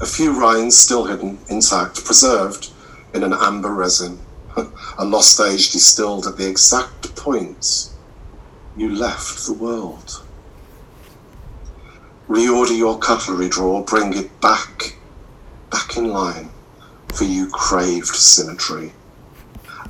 a 0.00 0.06
few 0.06 0.38
rinds 0.38 0.76
still 0.76 1.06
hidden, 1.06 1.38
intact, 1.48 2.04
preserved 2.04 2.70
in 3.14 3.24
an 3.24 3.32
amber 3.32 3.72
resin, 3.72 4.18
a 4.98 5.04
lost 5.04 5.40
age 5.40 5.72
distilled 5.72 6.26
at 6.26 6.36
the 6.36 6.48
exact 6.48 7.16
point 7.16 7.90
you 8.76 8.94
left 8.94 9.46
the 9.46 9.52
world. 9.54 10.22
Reorder 12.28 12.76
your 12.76 12.98
cutlery 12.98 13.48
drawer, 13.48 13.82
bring 13.82 14.14
it 14.14 14.40
back, 14.40 14.96
back 15.70 15.96
in 15.96 16.10
line, 16.10 16.50
for 17.14 17.24
you 17.24 17.48
craved 17.48 18.14
symmetry. 18.14 18.92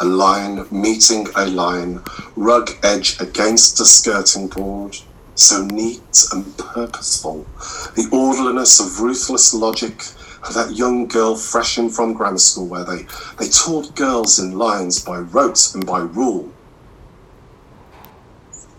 A 0.00 0.04
line 0.04 0.66
meeting 0.70 1.28
a 1.36 1.46
line, 1.46 2.02
rug 2.36 2.70
edge 2.82 3.20
against 3.20 3.80
a 3.80 3.84
skirting 3.84 4.48
board, 4.48 4.96
so 5.34 5.64
neat 5.64 6.26
and 6.32 6.56
purposeful. 6.56 7.46
The 7.94 8.08
orderliness 8.12 8.80
of 8.80 9.00
ruthless 9.00 9.54
logic 9.54 10.02
of 10.42 10.54
that 10.54 10.76
young 10.76 11.06
girl 11.06 11.36
fresh 11.36 11.78
in 11.78 11.90
from 11.90 12.12
grammar 12.12 12.38
school 12.38 12.66
where 12.66 12.84
they, 12.84 13.06
they 13.38 13.48
taught 13.48 13.94
girls 13.94 14.38
in 14.38 14.58
lines 14.58 15.02
by 15.02 15.18
rote 15.18 15.74
and 15.74 15.86
by 15.86 16.00
rule 16.00 16.52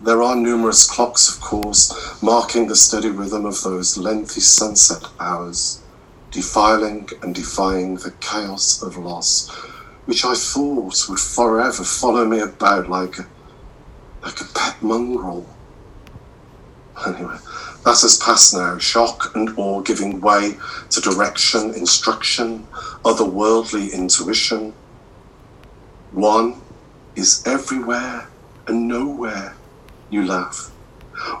there 0.06 0.22
are 0.22 0.36
numerous 0.36 0.88
clocks, 0.88 1.28
of 1.28 1.40
course, 1.40 2.22
marking 2.22 2.68
the 2.68 2.76
steady 2.76 3.08
rhythm 3.10 3.44
of 3.44 3.60
those 3.62 3.98
lengthy 3.98 4.40
sunset 4.40 5.02
hours, 5.18 5.82
defiling 6.30 7.08
and 7.22 7.34
defying 7.34 7.96
the 7.96 8.12
chaos 8.20 8.82
of 8.82 8.96
loss, 8.96 9.50
which 10.06 10.24
I 10.24 10.34
thought 10.34 11.06
would 11.08 11.18
forever 11.18 11.84
follow 11.84 12.24
me 12.24 12.40
about 12.40 12.88
like 12.88 13.18
a, 13.18 13.26
like 14.22 14.40
a 14.40 14.44
pet 14.54 14.82
mongrel. 14.82 15.46
Anyway, 17.06 17.36
that 17.84 18.00
has 18.00 18.18
passed 18.24 18.54
now, 18.54 18.78
shock 18.78 19.32
and 19.34 19.50
awe 19.58 19.82
giving 19.82 20.20
way 20.20 20.54
to 20.90 21.00
direction, 21.00 21.74
instruction, 21.74 22.66
otherworldly 23.04 23.92
intuition. 23.92 24.74
One 26.12 26.62
is 27.16 27.42
everywhere 27.46 28.30
and 28.66 28.88
nowhere 28.88 29.56
you 30.08 30.24
laugh. 30.24 30.72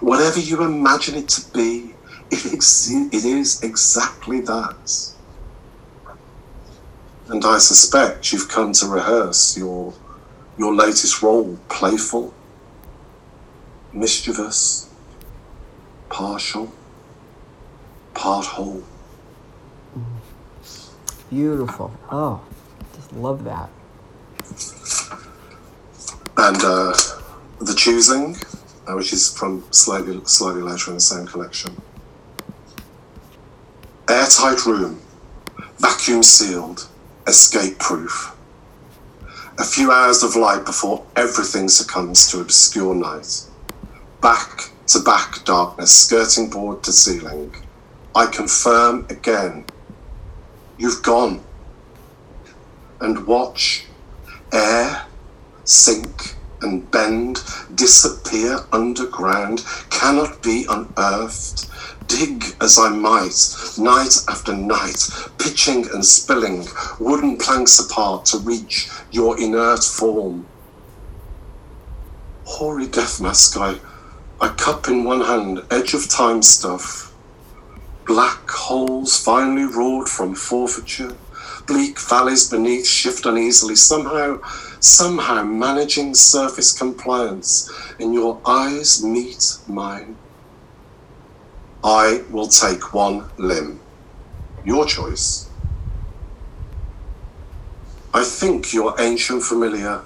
Whatever 0.00 0.40
you 0.40 0.62
imagine 0.62 1.14
it 1.14 1.28
to 1.30 1.52
be, 1.52 1.94
it, 2.30 2.52
ex- 2.52 2.90
it 2.90 3.24
is 3.24 3.62
exactly 3.62 4.40
that. 4.42 5.15
And 7.28 7.44
I 7.44 7.58
suspect 7.58 8.32
you've 8.32 8.48
come 8.48 8.72
to 8.74 8.86
rehearse 8.86 9.58
your, 9.58 9.94
your 10.58 10.74
latest 10.74 11.22
role 11.22 11.58
playful, 11.68 12.32
mischievous, 13.92 14.88
partial, 16.08 16.72
part 18.14 18.46
whole. 18.46 18.82
Beautiful. 21.30 21.92
Oh, 22.10 22.40
just 22.94 23.12
love 23.12 23.44
that. 23.44 23.68
And 26.38 26.62
uh, 26.62 26.94
the 27.60 27.74
choosing 27.74 28.36
uh, 28.86 28.94
which 28.94 29.12
is 29.12 29.36
from 29.36 29.64
slightly 29.70 30.20
slightly 30.24 30.62
later 30.62 30.90
in 30.90 30.96
the 30.96 31.00
same 31.00 31.26
collection. 31.26 31.76
Airtight 34.08 34.64
room, 34.66 35.00
vacuum 35.78 36.22
sealed, 36.22 36.88
escape 37.26 37.78
proof. 37.78 38.34
A 39.58 39.64
few 39.64 39.90
hours 39.90 40.22
of 40.22 40.36
light 40.36 40.64
before 40.64 41.04
everything 41.16 41.68
succumbs 41.68 42.30
to 42.30 42.40
obscure 42.40 42.94
night. 42.94 43.46
Back 44.20 44.70
to 44.88 45.00
back 45.00 45.44
darkness, 45.44 45.92
skirting 45.92 46.50
board 46.50 46.82
to 46.84 46.92
ceiling. 46.92 47.54
I 48.14 48.26
confirm 48.26 49.06
again, 49.10 49.64
you've 50.78 51.02
gone. 51.02 51.42
And 53.00 53.26
watch 53.26 53.86
air 54.52 55.06
sink 55.64 56.34
and 56.62 56.90
bend, 56.90 57.42
disappear 57.74 58.60
underground, 58.72 59.64
cannot 59.90 60.42
be 60.42 60.66
unearthed. 60.68 61.68
Dig 62.06 62.44
as 62.60 62.78
I 62.78 62.90
might, 62.90 63.34
night 63.78 64.16
after 64.28 64.54
night, 64.54 65.08
pitching 65.38 65.88
and 65.92 66.04
spilling 66.04 66.66
wooden 67.00 67.36
planks 67.36 67.78
apart 67.78 68.26
to 68.26 68.38
reach 68.38 68.88
your 69.10 69.38
inert 69.40 69.82
form. 69.82 70.46
Hoary 72.44 72.86
death 72.86 73.20
mask, 73.20 73.56
I, 73.56 73.80
I 74.40 74.48
cup 74.48 74.88
in 74.88 75.04
one 75.04 75.22
hand, 75.22 75.62
edge 75.70 75.94
of 75.94 76.08
time 76.08 76.42
stuff. 76.42 77.12
Black 78.06 78.48
holes 78.50 79.22
finally 79.22 79.64
roared 79.64 80.08
from 80.08 80.34
forfeiture, 80.34 81.16
bleak 81.66 81.98
valleys 81.98 82.48
beneath 82.48 82.86
shift 82.86 83.26
uneasily, 83.26 83.74
somehow 83.74 84.38
somehow 84.78 85.42
managing 85.42 86.14
surface 86.14 86.76
compliance, 86.76 87.68
and 87.98 88.14
your 88.14 88.40
eyes 88.46 89.02
meet 89.02 89.56
mine. 89.66 90.16
I 91.86 92.24
will 92.30 92.48
take 92.48 92.92
one 92.92 93.30
limb. 93.38 93.78
Your 94.64 94.86
choice. 94.86 95.48
I 98.12 98.24
think 98.24 98.74
your 98.74 99.00
ancient 99.00 99.44
familiar 99.44 100.02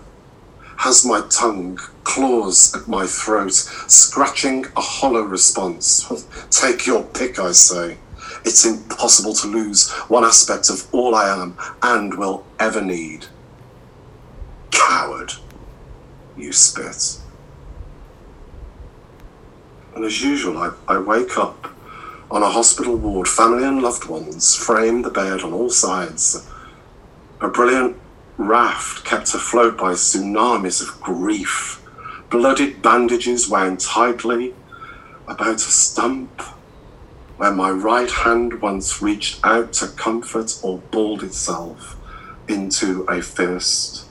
has 0.76 1.06
my 1.06 1.22
tongue, 1.30 1.78
claws 2.04 2.75
at 2.75 2.87
my 2.87 3.06
throat, 3.06 3.54
scratching 3.54 4.66
a 4.76 4.80
hollow 4.82 5.22
response. 5.22 6.06
Take 6.50 6.87
your 6.87 7.02
pick, 7.02 7.38
I 7.38 7.52
say. 7.52 7.96
It's 8.44 8.66
impossible 8.66 9.32
to 9.34 9.46
lose 9.46 9.90
one 10.08 10.25
aspect 10.25 10.68
of 10.68 10.87
all 10.92 11.14
I 11.14 11.30
am 11.30 11.56
and 11.82 12.12
will 12.18 12.44
ever 12.58 12.82
need. 12.82 13.26
Coward, 14.70 15.32
you 16.37 16.52
spit. 16.52 17.20
And 20.00 20.07
as 20.07 20.23
usual, 20.23 20.57
I, 20.57 20.73
I 20.88 20.99
wake 20.99 21.37
up 21.37 21.75
on 22.30 22.42
a 22.42 22.49
hospital 22.49 22.97
ward, 22.97 23.28
family 23.28 23.64
and 23.64 23.83
loved 23.83 24.07
ones 24.07 24.57
frame 24.57 25.02
the 25.02 25.11
bed 25.11 25.42
on 25.42 25.52
all 25.52 25.69
sides. 25.69 26.49
A 27.42 27.49
brilliant 27.49 27.99
raft 28.38 29.04
kept 29.04 29.35
afloat 29.35 29.76
by 29.76 29.92
tsunamis 29.92 30.80
of 30.80 30.99
grief, 31.02 31.87
blooded 32.30 32.80
bandages 32.80 33.47
wound 33.50 33.80
tightly 33.80 34.54
about 35.28 35.57
a 35.57 35.59
stump 35.59 36.40
where 37.37 37.52
my 37.52 37.71
right 37.71 38.11
hand 38.11 38.62
once 38.62 39.02
reached 39.02 39.38
out 39.45 39.75
to 39.75 39.88
comfort 39.88 40.59
or 40.62 40.78
balled 40.78 41.23
itself 41.23 41.95
into 42.49 43.02
a 43.02 43.21
fist. 43.21 44.07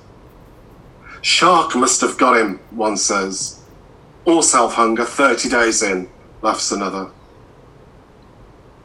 Shark 1.24 1.76
must 1.76 2.02
have 2.02 2.20
got 2.20 2.38
him, 2.38 2.60
one 2.70 2.96
says. 2.96 3.59
Or 4.26 4.44
self 4.44 4.74
hunger, 4.74 5.06
30 5.06 5.50
days 5.50 5.82
in, 5.82 6.10
laughs 6.42 6.72
another. 6.72 7.12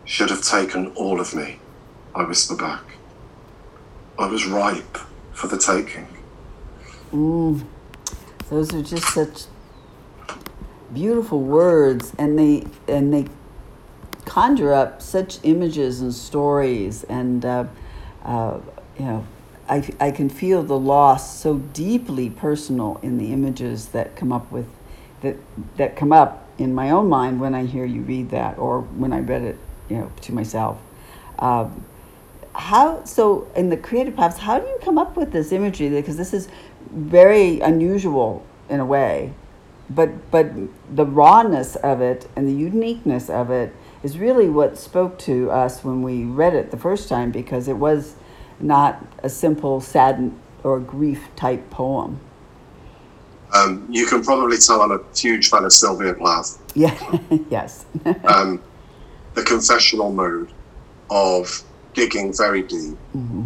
Should 0.05 0.31
have 0.31 0.43
taken 0.43 0.89
all 0.95 1.21
of 1.21 1.35
me, 1.35 1.59
I 2.15 2.25
whisper 2.25 2.57
back. 2.57 2.83
I 4.19 4.27
was 4.27 4.47
ripe 4.47 4.99
for 5.33 5.49
the 5.49 5.59
taking. 5.59 6.07
Mm, 7.13 7.65
those 8.49 8.73
are 8.75 8.83
just 8.83 9.09
such 9.13 9.45
beautiful 10.93 11.41
words, 11.41 12.13
and 12.19 12.39
they 12.39 12.67
and 12.87 13.13
they 13.13 13.27
conjure 14.25 14.73
up 14.73 15.03
such 15.03 15.39
images 15.43 16.01
and 16.01 16.15
stories, 16.15 17.05
and 17.05 17.45
uh, 17.45 17.65
uh, 18.25 18.61
you 18.99 19.05
know, 19.05 19.27
I 19.69 19.89
I 20.01 20.11
can 20.11 20.29
feel 20.29 20.63
the 20.63 20.79
loss 20.79 21.41
so 21.41 21.59
deeply 21.59 22.31
personal 22.31 23.01
in 23.03 23.19
the 23.19 23.33
images 23.33 23.89
that 23.89 24.17
come 24.17 24.33
up 24.33 24.51
with 24.53 24.67
that 25.25 25.37
that 25.77 25.97
come 25.97 26.13
up 26.13 26.49
in 26.59 26.75
my 26.75 26.91
own 26.91 27.09
mind 27.09 27.41
when 27.41 27.55
I 27.55 27.67
hear 27.67 27.85
you 27.85 28.03
read 28.03 28.31
that, 28.31 28.59
or 28.59 28.81
when 28.81 29.13
I 29.13 29.21
read 29.21 29.43
it, 29.43 29.59
you 29.89 29.97
know, 29.97 30.13
to 30.23 30.33
myself. 30.33 30.79
Um, 31.39 31.85
how 32.55 33.05
so 33.05 33.51
in 33.57 33.69
the 33.69 33.77
creative 33.77 34.15
paths 34.15 34.39
how 34.39 34.61
do 34.61 34.65
you 34.65 34.79
come 34.81 34.97
up 34.97 35.17
with 35.17 35.33
this 35.33 35.51
imagery 35.51 35.89
because 35.89 36.17
this 36.17 36.33
is 36.33 36.47
very 36.93 37.59
unusual 37.59 38.47
in 38.69 38.79
a 38.79 38.85
way 38.85 39.33
but 39.91 40.31
but 40.31 40.47
the 40.95 41.05
rawness 41.05 41.75
of 41.75 42.01
it 42.01 42.29
and 42.37 42.47
the 42.47 42.53
uniqueness 42.53 43.29
of 43.29 43.51
it 43.51 43.75
is 44.05 44.19
really 44.19 44.49
what 44.49 44.79
spoke 44.79 45.19
to 45.19 45.51
us 45.51 45.83
when 45.83 46.03
we 46.03 46.25
read 46.25 46.55
it 46.55 46.71
the 46.71 46.77
first 46.77 47.09
time 47.09 47.33
because 47.33 47.67
it 47.67 47.77
was 47.77 48.15
not 48.61 49.05
a 49.23 49.29
simple 49.29 49.81
sad 49.81 50.33
or 50.63 50.81
grief 50.81 51.29
type 51.37 51.71
poem. 51.71 52.21
Um, 53.55 53.87
you 53.89 54.07
can 54.07 54.23
probably 54.23 54.59
tell 54.59 54.83
I'm 54.83 54.91
a 54.91 55.01
huge 55.17 55.49
fan 55.49 55.65
of 55.65 55.73
Sylvia 55.73 56.15
Plath. 56.15 56.61
Yeah, 56.75 56.97
yes. 57.51 57.87
um, 58.25 58.63
the 59.35 59.43
confessional 59.43 60.13
mode 60.13 60.53
of 61.11 61.63
digging 61.95 62.33
very 62.37 62.63
deep 62.63 62.99
mm-hmm. 63.15 63.45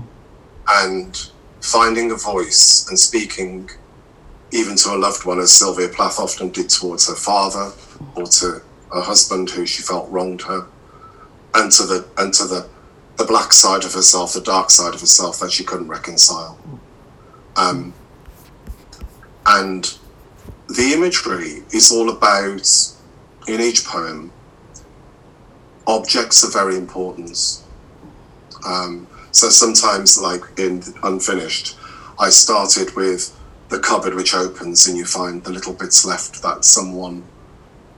and 0.69 1.31
finding 1.61 2.11
a 2.11 2.15
voice 2.15 2.87
and 2.89 2.99
speaking 2.99 3.69
even 4.51 4.77
to 4.77 4.95
a 4.95 4.97
loved 4.97 5.25
one, 5.25 5.39
as 5.39 5.53
Sylvia 5.53 5.89
Plath 5.89 6.19
often 6.19 6.49
did 6.51 6.71
towards 6.71 7.09
her 7.09 7.15
father 7.15 7.71
or 8.17 8.25
to 8.25 8.63
her 8.93 9.03
husband 9.03 9.51
who 9.51 9.67
she 9.67 9.83
felt 9.83 10.11
wronged 10.11 10.43
her, 10.43 10.67
and 11.55 11.71
to 11.73 11.85
the 11.85 12.09
and 12.17 12.33
to 12.35 12.45
the 12.45 12.69
the 13.17 13.25
black 13.25 13.53
side 13.53 13.85
of 13.85 13.93
herself, 13.93 14.33
the 14.33 14.41
dark 14.41 14.71
side 14.71 14.95
of 14.95 15.01
herself 15.01 15.41
that 15.41 15.51
she 15.51 15.65
couldn't 15.65 15.89
reconcile. 15.89 16.59
Um, 17.57 17.93
and 19.49 19.99
the 20.69 20.93
imagery 20.93 21.63
is 21.73 21.91
all 21.91 22.11
about 22.11 22.69
in 23.47 23.61
each 23.61 23.85
poem. 23.85 24.31
Objects 25.87 26.45
of 26.45 26.53
very 26.53 26.77
importance. 26.77 27.65
Um, 28.67 29.07
so 29.31 29.49
sometimes, 29.49 30.21
like 30.21 30.43
in 30.59 30.83
Unfinished, 31.03 31.77
I 32.19 32.29
started 32.29 32.95
with 32.95 33.35
the 33.71 33.79
cupboard 33.79 34.15
which 34.15 34.35
opens 34.35 34.87
and 34.87 34.97
you 34.97 35.07
find 35.07 35.43
the 35.45 35.51
little 35.51 35.73
bits 35.73 36.05
left 36.05 36.43
that 36.43 36.65
someone 36.65 37.23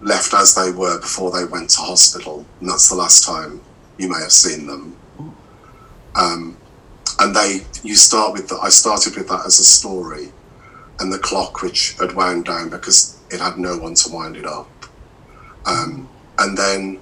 left 0.00 0.33
as 0.35 0.54
they 0.54 0.71
were 0.71 1.00
before 1.00 1.30
they 1.33 1.45
went 1.45 1.71
to 1.71 1.80
hospital, 1.80 2.47
and 2.61 2.69
that's 2.69 2.88
the 2.88 2.95
last 2.97 3.25
time 3.25 3.61
you 3.99 4.09
may 4.09 4.21
have 4.21 4.33
seen 4.33 4.66
them. 4.69 4.97
Um, 6.14 6.57
and 7.19 7.35
they, 7.35 7.62
you 7.83 7.97
start 7.97 8.33
with 8.33 8.49
that. 8.49 8.61
I 8.62 8.69
started 8.69 9.16
with 9.16 9.28
that 9.28 9.47
as 9.47 9.59
a 9.59 9.64
story, 9.64 10.33
and 11.01 11.13
the 11.13 11.19
clock 11.19 11.63
which 11.63 11.97
had 11.99 12.15
wound 12.15 12.45
down 12.45 12.69
because 12.69 13.19
it 13.31 13.41
had 13.41 13.59
no 13.59 13.77
one 13.79 13.95
to 13.95 14.13
wind 14.13 14.37
it 14.37 14.47
up. 14.47 14.69
Um, 15.67 16.09
and 16.39 16.57
then, 16.57 17.01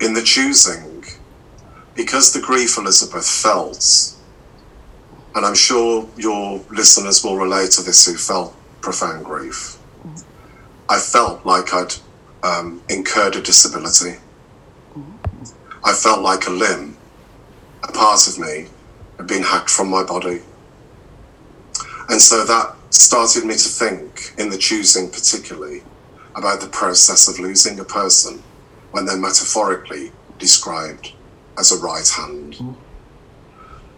in 0.00 0.14
the 0.14 0.22
choosing, 0.22 1.04
because 1.94 2.32
the 2.32 2.40
grief 2.40 2.76
Elizabeth 2.78 3.28
felt, 3.28 4.14
and 5.34 5.44
I'm 5.46 5.54
sure 5.54 6.08
your 6.16 6.60
listeners 6.70 7.22
will 7.22 7.36
relate 7.36 7.70
to 7.72 7.82
this 7.82 8.06
who 8.06 8.16
felt 8.16 8.54
profound 8.80 9.24
grief 9.24 9.78
I 10.92 10.98
felt 10.98 11.46
like 11.46 11.72
I'd 11.72 11.94
um, 12.42 12.82
incurred 12.90 13.36
a 13.36 13.40
disability. 13.40 14.18
I 15.82 15.94
felt 15.94 16.20
like 16.20 16.46
a 16.46 16.50
limb, 16.50 16.98
a 17.82 17.90
part 17.90 18.28
of 18.28 18.38
me, 18.38 18.66
had 19.16 19.26
been 19.26 19.42
hacked 19.42 19.70
from 19.70 19.88
my 19.88 20.02
body. 20.02 20.42
And 22.10 22.20
so 22.20 22.44
that 22.44 22.76
started 22.92 23.44
me 23.44 23.54
to 23.54 23.68
think, 23.68 24.34
in 24.38 24.50
the 24.50 24.58
choosing 24.58 25.08
particularly, 25.08 25.82
about 26.34 26.60
the 26.60 26.68
process 26.68 27.28
of 27.28 27.38
losing 27.38 27.78
a 27.80 27.84
person 27.84 28.42
when 28.90 29.06
they're 29.06 29.16
metaphorically 29.16 30.12
described 30.38 31.12
as 31.58 31.72
a 31.72 31.80
right 31.80 32.08
hand. 32.08 32.76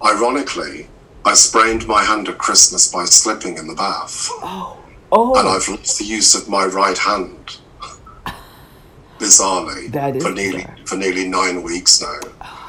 Ironically, 0.05 0.89
I 1.25 1.35
sprained 1.35 1.89
my 1.89 2.05
hand 2.05 2.29
at 2.29 2.39
Christmas 2.39 2.93
by 2.93 3.05
slipping 3.07 3.57
in 3.59 3.67
the 3.67 3.75
bath. 3.75 4.29
Oh. 4.31 4.79
Oh. 5.11 5.39
And 5.39 5.49
I've 5.49 5.69
lost 5.69 5.99
the 5.99 6.05
use 6.05 6.35
of 6.35 6.49
my 6.49 6.65
right 6.67 6.99
hand, 6.99 7.59
bizarrely, 9.19 10.21
for 10.21 10.33
nearly 10.33 10.67
for 10.85 10.97
nearly 10.97 11.29
nine 11.29 11.63
weeks 11.63 12.01
now. 12.01 12.19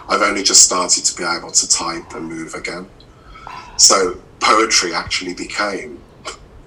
I've 0.08 0.22
only 0.22 0.44
just 0.44 0.64
started 0.64 1.04
to 1.06 1.18
be 1.18 1.24
able 1.24 1.52
to 1.52 1.68
type 1.68 2.14
and 2.14 2.28
move 2.28 2.54
again. 2.54 2.88
So 3.78 4.18
poetry 4.40 4.94
actually 4.94 5.34
became 5.34 6.00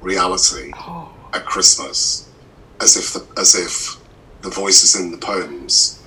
reality 0.09 0.73
oh. 0.75 1.13
at 1.33 1.45
Christmas, 1.45 2.29
as 2.81 2.97
if 2.97 3.07
the, 3.15 3.41
as 3.41 3.55
if 3.55 3.73
the 4.43 4.51
voices 4.51 4.91
in 5.01 5.11
the 5.11 5.19
poems 5.19 6.03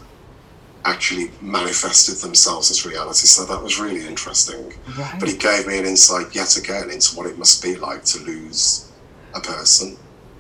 actually 0.86 1.30
manifested 1.42 2.16
themselves 2.16 2.72
as 2.72 2.86
reality. 2.86 3.28
So 3.28 3.46
that 3.46 3.62
was 3.62 3.80
really 3.80 4.06
interesting. 4.08 4.74
Right. 4.98 5.18
But 5.20 5.30
it 5.30 5.40
gave 5.40 5.68
me 5.68 5.78
an 5.78 5.86
insight 5.86 6.34
yet 6.34 6.58
again 6.58 6.90
into 6.90 7.16
what 7.16 7.28
it 7.28 7.38
must 7.38 7.62
be 7.62 7.76
like 7.76 8.04
to 8.06 8.20
lose 8.24 8.92
a 9.36 9.40
person 9.40 9.98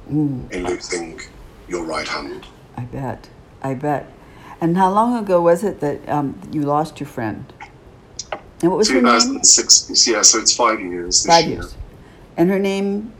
mm. 0.09 0.51
in 0.51 0.63
losing 0.65 1.21
your 1.67 1.83
right 1.85 2.07
hand. 2.07 2.45
I 2.75 2.81
bet. 2.81 3.29
I 3.61 3.73
bet. 3.75 4.11
And 4.59 4.77
how 4.77 4.91
long 4.91 5.17
ago 5.17 5.41
was 5.41 5.63
it 5.63 5.79
that 5.79 6.07
um, 6.09 6.39
you 6.51 6.61
lost 6.61 6.99
your 6.99 7.07
friend? 7.07 7.51
And 8.61 8.69
what 8.69 8.77
was 8.77 8.89
her 8.89 9.01
name? 9.01 9.05
2006. 9.05 10.07
Yeah, 10.07 10.21
so 10.21 10.39
it's 10.39 10.55
five 10.55 10.79
years. 10.79 11.25
five 11.25 11.45
year. 11.45 11.61
years. 11.61 11.75
And 12.37 12.49
her 12.49 12.59
name? 12.59 13.13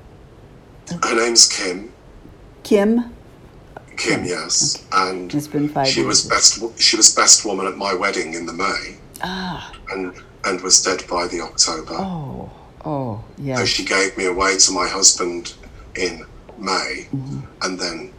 Her 1.04 1.16
name's 1.16 1.48
Kim. 1.48 1.92
Kim. 2.64 3.14
Kim, 3.98 4.24
yes, 4.26 4.84
okay. 4.88 5.12
and 5.12 5.34
it's 5.34 5.48
been 5.48 5.70
five 5.70 5.88
she 5.88 6.00
years. 6.00 6.08
was 6.08 6.28
best. 6.28 6.80
She 6.82 6.98
was 6.98 7.14
best 7.14 7.46
woman 7.46 7.68
at 7.68 7.78
my 7.78 7.94
wedding 7.94 8.34
in 8.34 8.46
the 8.46 8.54
May. 8.54 8.98
Ah. 9.22 9.72
And 9.92 10.16
and 10.46 10.62
was 10.62 10.82
dead 10.82 11.04
by 11.08 11.28
the 11.28 11.42
October. 11.42 11.94
Oh, 11.94 12.50
oh, 12.84 13.24
yeah. 13.38 13.58
So 13.58 13.66
she 13.66 13.86
gave 13.86 14.18
me 14.18 14.26
away 14.26 14.58
to 14.58 14.72
my 14.72 14.88
husband 14.88 15.54
in 15.96 16.26
May, 16.58 17.08
mm-hmm. 17.14 17.42
and 17.62 17.80
then 17.80 18.14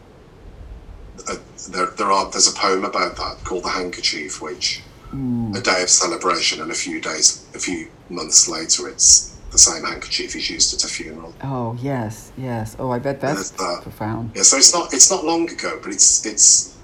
uh, 1.29 1.37
there, 1.71 1.87
there 1.87 2.13
are 2.13 2.31
there's 2.31 2.49
a 2.49 2.55
poem 2.55 2.85
about 2.85 3.17
that 3.17 3.39
called 3.45 3.65
the 3.65 3.71
handkerchief, 3.71 4.41
which 4.41 4.83
mm. 5.13 5.57
a 5.57 5.61
day 5.61 5.83
of 5.83 5.91
celebration, 5.91 6.61
and 6.61 6.71
a 6.71 6.75
few 6.75 7.01
days, 7.01 7.45
a 7.55 7.59
few 7.59 7.89
months 8.09 8.49
later, 8.49 8.89
it's 8.89 9.37
the 9.53 9.59
same 9.59 9.85
handkerchief 9.85 10.35
is 10.35 10.51
used 10.51 10.75
at 10.75 10.85
a 10.85 10.88
funeral. 10.88 11.35
Oh 11.43 11.77
yes, 11.81 12.33
yes. 12.37 12.75
Oh, 12.79 12.91
I 12.91 12.99
bet 12.99 13.21
that's 13.21 13.53
uh, 13.61 13.81
profound. 13.83 14.33
Yeah, 14.35 14.43
so 14.43 14.57
it's 14.57 14.75
not 14.75 14.93
it's 14.93 15.11
not 15.11 15.25
long 15.25 15.49
ago, 15.51 15.79
but 15.83 15.93
it's 15.93 16.27
it's 16.27 16.77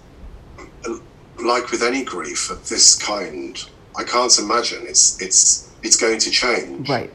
like 1.42 1.70
with 1.70 1.82
any 1.82 2.04
grief 2.04 2.50
of 2.50 2.68
this 2.68 2.96
kind. 2.96 3.58
I 3.96 4.04
can't 4.04 4.38
imagine 4.38 4.84
it's 4.86 5.20
it's 5.20 5.70
it's 5.82 5.96
going 5.96 6.18
to 6.20 6.30
change. 6.30 6.88
Right 6.88 7.12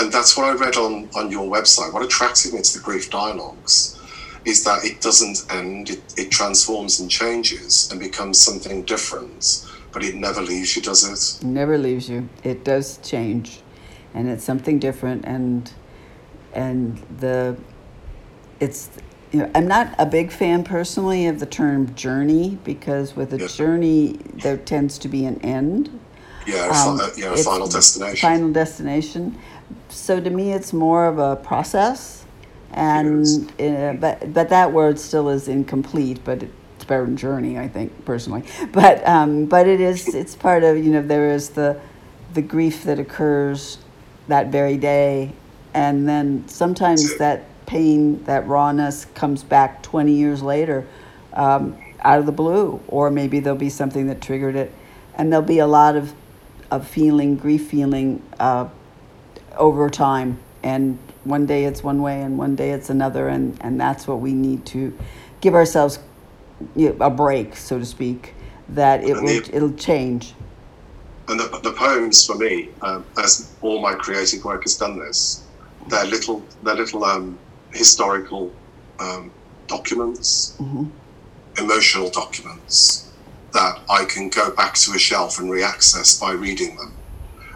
and 0.00 0.12
that's 0.12 0.36
what 0.36 0.46
I 0.46 0.52
read 0.52 0.76
on 0.76 1.08
on 1.14 1.30
your 1.30 1.48
website. 1.48 1.92
What 1.92 2.02
attracted 2.02 2.54
me 2.54 2.62
to 2.62 2.78
the 2.78 2.82
grief 2.82 3.10
dialogues 3.10 3.98
is 4.44 4.64
that 4.64 4.84
it 4.84 5.00
doesn't 5.00 5.46
end; 5.50 5.90
it, 5.90 6.02
it 6.16 6.30
transforms 6.30 7.00
and 7.00 7.10
changes 7.10 7.90
and 7.90 8.00
becomes 8.00 8.38
something 8.38 8.82
different. 8.84 9.66
But 9.92 10.04
it 10.04 10.14
never 10.14 10.40
leaves 10.40 10.76
you, 10.76 10.82
does 10.82 11.02
it? 11.04 11.44
Never 11.44 11.76
leaves 11.76 12.08
you. 12.08 12.28
It 12.44 12.64
does 12.64 12.98
change, 12.98 13.60
and 14.14 14.28
it's 14.28 14.44
something 14.44 14.78
different. 14.78 15.24
And 15.24 15.72
and 16.52 16.98
the 17.18 17.56
it's 18.58 18.90
you 19.32 19.40
know, 19.40 19.50
I'm 19.54 19.68
not 19.68 19.94
a 19.98 20.06
big 20.06 20.32
fan 20.32 20.64
personally 20.64 21.26
of 21.26 21.38
the 21.38 21.46
term 21.46 21.94
journey 21.94 22.58
because 22.64 23.14
with 23.14 23.32
a 23.32 23.38
yeah. 23.38 23.46
journey 23.46 24.18
there 24.42 24.56
tends 24.56 24.98
to 24.98 25.08
be 25.08 25.24
an 25.24 25.40
end. 25.42 26.00
Yeah, 26.46 26.68
um, 26.68 26.98
yeah, 27.16 27.36
final 27.36 27.68
destination. 27.68 28.16
Final 28.16 28.52
destination 28.52 29.38
so 29.90 30.20
to 30.20 30.30
me, 30.30 30.52
it's 30.52 30.72
more 30.72 31.06
of 31.06 31.18
a 31.18 31.36
process, 31.36 32.24
and 32.72 33.26
uh, 33.60 33.94
but 33.94 34.32
but 34.32 34.48
that 34.48 34.72
word 34.72 34.98
still 34.98 35.28
is 35.28 35.48
incomplete. 35.48 36.20
But 36.24 36.42
it's 36.42 36.84
better 36.86 37.04
than 37.04 37.16
Journey, 37.16 37.58
I 37.58 37.68
think 37.68 38.04
personally. 38.04 38.44
But 38.72 39.06
um, 39.06 39.46
but 39.46 39.66
it 39.66 39.80
is 39.80 40.14
it's 40.14 40.34
part 40.34 40.64
of 40.64 40.76
you 40.76 40.92
know 40.92 41.02
there 41.02 41.30
is 41.30 41.50
the 41.50 41.80
the 42.34 42.42
grief 42.42 42.84
that 42.84 42.98
occurs 42.98 43.78
that 44.30 44.48
very 44.48 44.76
day, 44.76 45.32
and 45.74 46.08
then 46.08 46.48
sometimes 46.48 47.16
that 47.18 47.44
pain, 47.66 48.24
that 48.24 48.46
rawness 48.48 49.04
comes 49.14 49.44
back 49.44 49.82
20 49.82 50.12
years 50.12 50.42
later 50.42 50.86
um, 51.34 51.76
out 52.00 52.18
of 52.18 52.26
the 52.26 52.32
blue, 52.32 52.80
or 52.88 53.10
maybe 53.10 53.40
there'll 53.40 53.58
be 53.58 53.70
something 53.70 54.08
that 54.08 54.20
triggered 54.20 54.56
it, 54.56 54.72
and 55.14 55.32
there'll 55.32 55.46
be 55.46 55.58
a 55.58 55.66
lot 55.66 55.96
of 55.96 56.14
of 56.70 56.86
feeling, 56.86 57.36
grief 57.36 57.68
feeling 57.68 58.22
uh, 58.38 58.68
over 59.56 59.90
time, 59.90 60.38
and 60.62 60.98
one 61.24 61.46
day 61.46 61.64
it's 61.64 61.82
one 61.82 62.00
way 62.00 62.22
and 62.22 62.38
one 62.38 62.54
day 62.56 62.70
it's 62.70 62.90
another, 62.90 63.28
and, 63.28 63.58
and 63.60 63.80
that's 63.80 64.06
what 64.06 64.20
we 64.20 64.32
need 64.32 64.64
to 64.66 64.96
give 65.40 65.54
ourselves 65.54 65.98
you 66.76 66.90
know, 66.90 67.06
a 67.06 67.10
break, 67.10 67.56
so 67.56 67.78
to 67.78 67.84
speak, 67.84 68.34
that 68.68 69.02
it 69.02 69.14
will 69.14 69.42
it'll 69.52 69.72
change. 69.72 70.34
And 71.30 71.40
the, 71.40 71.60
the 71.62 71.72
poems 71.72 72.26
for 72.26 72.34
me, 72.34 72.68
um, 72.82 73.04
as 73.16 73.54
all 73.62 73.80
my 73.80 73.94
creative 73.94 74.44
work 74.44 74.62
has 74.62 74.76
done 74.76 74.98
this, 74.98 75.46
they're 75.88 76.04
little 76.04 76.44
they're 76.62 76.74
little 76.74 77.04
um, 77.04 77.38
historical 77.72 78.52
um, 78.98 79.30
documents, 79.66 80.56
mm-hmm. 80.58 80.84
emotional 81.56 82.10
documents 82.10 83.10
that 83.52 83.80
I 83.88 84.04
can 84.04 84.28
go 84.28 84.50
back 84.50 84.74
to 84.74 84.92
a 84.92 84.98
shelf 84.98 85.38
and 85.38 85.50
reaccess 85.50 86.20
by 86.20 86.32
reading 86.32 86.76
them. 86.76 86.96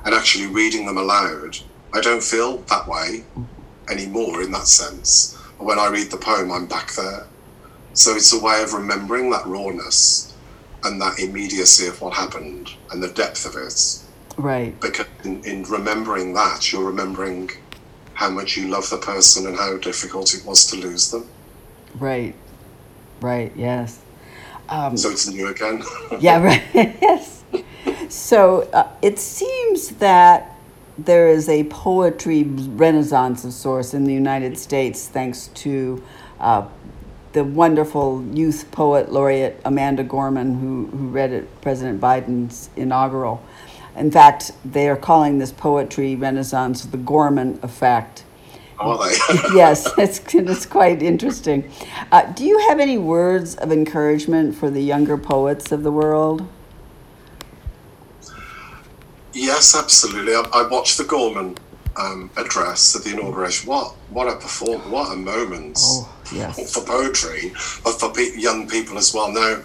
And 0.04 0.14
actually 0.14 0.46
reading 0.46 0.86
them 0.86 0.96
aloud, 0.96 1.58
I 1.92 2.00
don't 2.00 2.22
feel 2.22 2.58
that 2.58 2.88
way 2.88 3.24
mm-hmm 3.36 3.54
anymore 3.90 4.42
in 4.42 4.52
that 4.52 4.66
sense. 4.66 5.36
When 5.58 5.78
I 5.78 5.88
read 5.88 6.10
the 6.10 6.16
poem, 6.16 6.50
I'm 6.50 6.66
back 6.66 6.92
there. 6.94 7.26
So 7.92 8.14
it's 8.14 8.32
a 8.32 8.40
way 8.40 8.62
of 8.62 8.72
remembering 8.72 9.30
that 9.30 9.46
rawness 9.46 10.33
and 10.84 11.00
that 11.00 11.18
immediacy 11.18 11.86
of 11.86 12.00
what 12.00 12.14
happened 12.14 12.70
and 12.90 13.02
the 13.02 13.08
depth 13.08 13.46
of 13.46 13.56
it. 13.56 14.02
Right. 14.36 14.78
Because 14.80 15.06
in, 15.24 15.44
in 15.44 15.62
remembering 15.64 16.34
that, 16.34 16.72
you're 16.72 16.84
remembering 16.84 17.50
how 18.14 18.30
much 18.30 18.56
you 18.56 18.68
love 18.68 18.88
the 18.90 18.98
person 18.98 19.46
and 19.46 19.56
how 19.56 19.76
difficult 19.78 20.34
it 20.34 20.44
was 20.44 20.66
to 20.66 20.76
lose 20.76 21.10
them. 21.10 21.28
Right. 21.98 22.34
Right. 23.20 23.52
Yes. 23.56 24.00
Um, 24.68 24.96
so 24.96 25.10
it's 25.10 25.28
new 25.28 25.48
again. 25.48 25.82
yeah. 26.20 26.42
Right. 26.42 26.62
yes. 26.74 27.44
So 28.08 28.62
uh, 28.72 28.88
it 29.02 29.18
seems 29.18 29.90
that 29.96 30.56
there 30.96 31.28
is 31.28 31.48
a 31.48 31.64
poetry 31.64 32.44
renaissance 32.44 33.44
of 33.44 33.52
sorts 33.52 33.94
in 33.94 34.04
the 34.04 34.12
United 34.12 34.56
States 34.58 35.08
thanks 35.08 35.48
to 35.48 36.02
uh, 36.38 36.66
the 37.34 37.44
wonderful 37.44 38.24
youth 38.32 38.70
poet 38.70 39.12
laureate 39.12 39.60
Amanda 39.64 40.04
Gorman, 40.04 40.54
who, 40.58 40.86
who 40.96 41.08
read 41.08 41.32
at 41.32 41.60
President 41.60 42.00
Biden's 42.00 42.70
inaugural. 42.76 43.44
In 43.96 44.10
fact, 44.10 44.52
they 44.64 44.88
are 44.88 44.96
calling 44.96 45.38
this 45.38 45.52
poetry 45.52 46.14
renaissance 46.14 46.84
the 46.84 46.96
Gorman 46.96 47.58
effect. 47.62 48.24
They? 48.78 49.16
yes, 49.54 49.88
it's, 49.98 50.20
it's 50.34 50.66
quite 50.66 51.02
interesting. 51.02 51.70
Uh, 52.12 52.22
do 52.32 52.44
you 52.44 52.58
have 52.68 52.78
any 52.80 52.98
words 52.98 53.56
of 53.56 53.72
encouragement 53.72 54.54
for 54.54 54.70
the 54.70 54.82
younger 54.82 55.18
poets 55.18 55.72
of 55.72 55.82
the 55.82 55.92
world? 55.92 56.46
Yes, 59.32 59.76
absolutely. 59.76 60.34
I, 60.34 60.44
I 60.52 60.68
watched 60.68 60.98
the 60.98 61.04
Gorman 61.04 61.56
um, 61.96 62.30
address 62.36 62.96
at 62.96 63.04
the 63.04 63.12
inauguration. 63.12 63.68
What 63.68 63.92
what 64.10 64.28
a 64.28 64.36
perform! 64.36 64.90
What 64.90 65.12
a 65.12 65.16
moment 65.16 65.78
oh, 65.80 66.14
yes. 66.32 66.72
for 66.72 66.84
poetry, 66.84 67.52
but 67.82 67.98
for 68.00 68.12
pe- 68.12 68.36
young 68.36 68.68
people 68.68 68.98
as 68.98 69.14
well. 69.14 69.30
Now, 69.32 69.62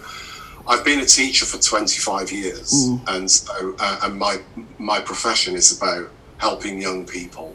I've 0.66 0.84
been 0.84 1.00
a 1.00 1.06
teacher 1.06 1.46
for 1.46 1.58
25 1.58 2.30
years, 2.30 2.72
mm. 2.72 3.02
and 3.08 3.30
so 3.30 3.74
uh, 3.78 4.00
and 4.04 4.18
my 4.18 4.40
my 4.78 5.00
profession 5.00 5.54
is 5.54 5.76
about 5.76 6.10
helping 6.38 6.80
young 6.80 7.06
people. 7.06 7.54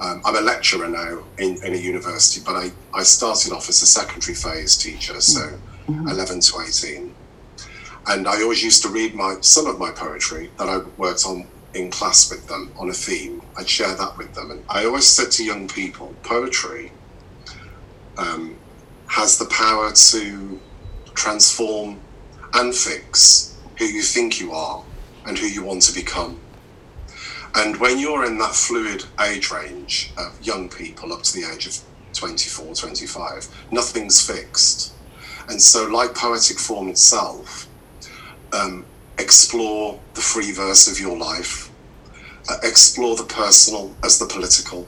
Um, 0.00 0.22
I'm 0.24 0.36
a 0.36 0.40
lecturer 0.40 0.88
now 0.88 1.24
in, 1.38 1.62
in 1.64 1.74
a 1.74 1.76
university, 1.76 2.40
but 2.44 2.54
I, 2.54 2.70
I 2.94 3.02
started 3.02 3.52
off 3.52 3.68
as 3.68 3.82
a 3.82 3.86
secondary 3.86 4.34
phase 4.34 4.76
teacher, 4.76 5.20
so 5.20 5.40
mm-hmm. 5.88 6.08
11 6.08 6.40
to 6.40 6.60
18. 6.60 7.14
And 8.06 8.28
I 8.28 8.42
always 8.42 8.62
used 8.62 8.82
to 8.82 8.88
read 8.88 9.14
my 9.14 9.38
some 9.40 9.66
of 9.66 9.78
my 9.80 9.90
poetry 9.90 10.50
that 10.56 10.68
I 10.68 10.78
worked 10.96 11.26
on 11.26 11.46
in 11.78 11.90
class 11.90 12.30
with 12.30 12.46
them 12.48 12.72
on 12.76 12.90
a 12.90 12.92
theme. 12.92 13.42
I'd 13.56 13.68
share 13.68 13.94
that 13.94 14.18
with 14.18 14.34
them. 14.34 14.50
And 14.50 14.64
I 14.68 14.84
always 14.84 15.06
said 15.06 15.30
to 15.32 15.44
young 15.44 15.68
people, 15.68 16.14
poetry 16.22 16.92
um, 18.16 18.56
has 19.06 19.38
the 19.38 19.46
power 19.46 19.92
to 19.92 20.60
transform 21.14 22.00
and 22.54 22.74
fix 22.74 23.56
who 23.78 23.84
you 23.84 24.02
think 24.02 24.40
you 24.40 24.52
are 24.52 24.84
and 25.26 25.38
who 25.38 25.46
you 25.46 25.62
want 25.62 25.82
to 25.82 25.94
become. 25.94 26.40
And 27.54 27.76
when 27.76 27.98
you're 27.98 28.24
in 28.24 28.38
that 28.38 28.54
fluid 28.54 29.04
age 29.20 29.50
range 29.50 30.12
of 30.16 30.38
young 30.42 30.68
people 30.68 31.12
up 31.12 31.22
to 31.22 31.32
the 31.32 31.50
age 31.52 31.66
of 31.66 31.78
24, 32.12 32.74
25, 32.74 33.48
nothing's 33.72 34.24
fixed. 34.24 34.92
And 35.48 35.60
so, 35.60 35.86
like 35.86 36.14
poetic 36.14 36.58
form 36.58 36.88
itself, 36.88 37.66
um, 38.52 38.84
explore 39.18 39.98
the 40.14 40.20
free 40.20 40.52
verse 40.52 40.90
of 40.90 41.00
your 41.00 41.16
life, 41.16 41.67
explore 42.62 43.16
the 43.16 43.24
personal 43.24 43.94
as 44.04 44.18
the 44.18 44.26
political, 44.26 44.86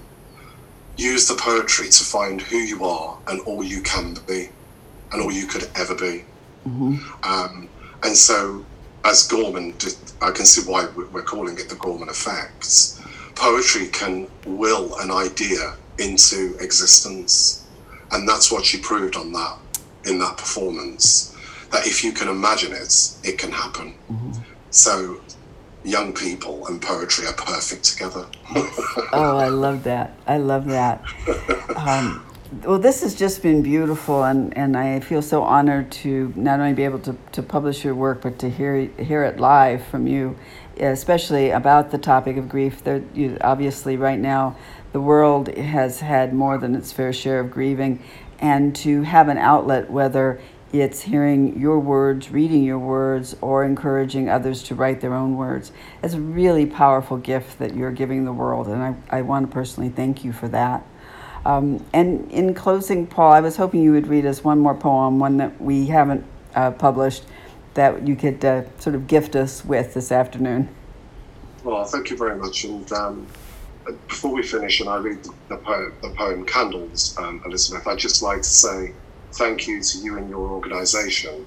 use 0.97 1.29
the 1.29 1.35
poetry 1.35 1.89
to 1.89 2.05
find 2.05 2.41
who 2.41 2.57
you 2.57 2.85
are 2.85 3.19
and 3.27 3.41
all 3.43 3.63
you 3.63 3.83
can 3.83 4.17
be 4.27 4.49
and 5.13 5.23
all 5.23 5.33
you 5.33 5.47
could 5.47 5.69
ever 5.75 5.95
be. 5.95 6.25
Mm-hmm. 6.67 6.97
Um, 7.23 7.69
and 8.03 8.17
so, 8.17 8.65
as 9.05 9.27
Gorman, 9.27 9.75
did, 9.79 9.95
I 10.21 10.31
can 10.31 10.47
see 10.47 10.71
why 10.71 10.87
we're 10.95 11.23
calling 11.23 11.59
it 11.59 11.69
the 11.69 11.75
Gorman 11.77 12.09
effect. 12.09 13.01
Poetry 13.35 13.89
can 13.89 14.29
will 14.45 14.95
an 14.99 15.11
idea 15.11 15.75
into 15.99 16.57
existence, 16.61 17.67
and 18.13 18.29
that's 18.29 18.53
what 18.53 18.65
she 18.65 18.79
proved 18.79 19.17
on 19.17 19.33
that 19.33 19.57
in 20.05 20.19
that 20.19 20.37
performance 20.37 21.37
that 21.71 21.87
if 21.87 22.03
you 22.03 22.13
can 22.13 22.29
imagine 22.29 22.73
it, 22.73 23.17
it 23.23 23.39
can 23.39 23.53
happen. 23.53 23.95
Mm-hmm. 24.11 24.33
So 24.71 25.21
young 25.85 26.13
people 26.13 26.67
and 26.67 26.81
poetry 26.81 27.27
are 27.27 27.33
perfect 27.33 27.85
together. 27.85 28.27
oh, 29.13 29.37
I 29.39 29.49
love 29.49 29.85
that. 29.85 30.17
I 30.27 30.37
love 30.37 30.67
that. 30.67 31.03
Um, 31.77 32.25
well, 32.65 32.79
this 32.79 33.03
has 33.03 33.15
just 33.15 33.43
been 33.43 33.63
beautiful, 33.63 34.25
and, 34.25 34.57
and 34.57 34.77
I 34.77 35.01
feel 35.01 35.23
so 35.23 35.43
honored 35.43 35.93
to 35.93 36.33
not 36.37 36.59
only 36.59 36.73
be 36.73 36.85
able 36.85 36.99
to, 37.01 37.17
to 37.33 37.43
publish 37.43 37.85
your 37.85 37.95
work, 37.95 38.23
but 38.23 38.41
to 38.41 38.51
hear, 38.51 38.77
hear 38.99 39.23
it 39.23 39.39
live 39.39 39.85
from 39.87 40.07
you, 40.07 40.37
especially 40.77 41.51
about 41.51 41.93
the 41.93 41.99
topic 41.99 42.37
of 42.37 42.49
grief. 42.49 42.83
There, 42.83 43.05
you, 43.15 43.39
obviously, 43.41 43.97
right 43.97 44.19
now, 44.19 44.57
the 44.93 45.01
world 45.01 45.49
has 45.49 46.01
had 46.01 46.35
more 46.35 46.59
than 46.59 46.75
its 46.75 46.91
fair 46.91 47.13
share 47.13 47.39
of 47.39 47.53
grieving, 47.53 48.03
and 48.41 48.75
to 48.77 49.03
have 49.03 49.29
an 49.29 49.39
outlet, 49.39 49.89
whether 49.89 50.41
it's 50.73 51.03
hearing 51.03 51.59
your 51.59 51.81
words, 51.81 52.31
reading 52.31 52.63
your 52.63 52.79
words, 52.79 53.37
or 53.41 53.65
encouraging 53.65 54.29
others 54.29 54.63
to 54.65 54.75
write 54.75 55.01
their 55.01 55.15
own 55.15 55.37
words. 55.37 55.73
It's 56.03 56.15
a 56.15 56.21
really 56.21 56.67
powerful 56.67 57.17
gift 57.17 57.59
that 57.59 57.75
you're 57.75 57.91
giving 57.91 58.25
the 58.25 58.33
world, 58.33 58.69
and 58.69 58.83
I, 58.83 58.95
I 59.11 59.23
want 59.23 59.49
to 59.49 59.53
personally 59.53 59.91
thank 59.91 60.25
you 60.25 60.33
for 60.33 60.49
that. 60.49 60.87
Um, 61.45 61.85
and 61.93 62.31
in 62.31 62.55
closing, 62.55 63.07
Paul, 63.07 63.33
I 63.33 63.41
was 63.41 63.57
hoping 63.57 63.83
you 63.83 63.93
would 63.93 64.07
read 64.07 64.27
us 64.27 64.45
one 64.45 64.59
more 64.59 64.75
poem, 64.75 65.19
one 65.19 65.39
that 65.39 65.61
we 65.61 65.87
haven't 65.87 66.25
uh, 66.55 66.71
published, 66.73 67.25
that 67.75 68.07
you 68.07 68.15
could 68.15 68.45
uh, 68.45 68.63
sort 68.79 68.95
of 68.95 69.07
gift 69.07 69.37
us 69.37 69.65
with 69.65 69.95
this 69.95 70.13
afternoon. 70.13 70.69
Well, 71.65 71.85
thank 71.85 72.11
you 72.11 72.17
very 72.17 72.37
much. 72.37 72.65
And 72.65 72.91
um, 72.93 73.27
before 74.09 74.33
we 74.33 74.43
finish 74.43 74.81
and 74.81 74.89
I 74.89 74.97
read 74.97 75.19
the 75.49 75.57
poem, 75.57 75.95
the 76.03 76.11
poem 76.11 76.45
Candles, 76.45 77.17
um, 77.19 77.43
Elizabeth, 77.45 77.87
I'd 77.87 77.99
just 77.99 78.23
like 78.23 78.39
to 78.39 78.45
say, 78.49 78.93
thank 79.33 79.67
you 79.67 79.83
to 79.83 79.99
you 79.99 80.19
and 80.19 80.29
your 80.29 80.51
organisation 80.51 81.47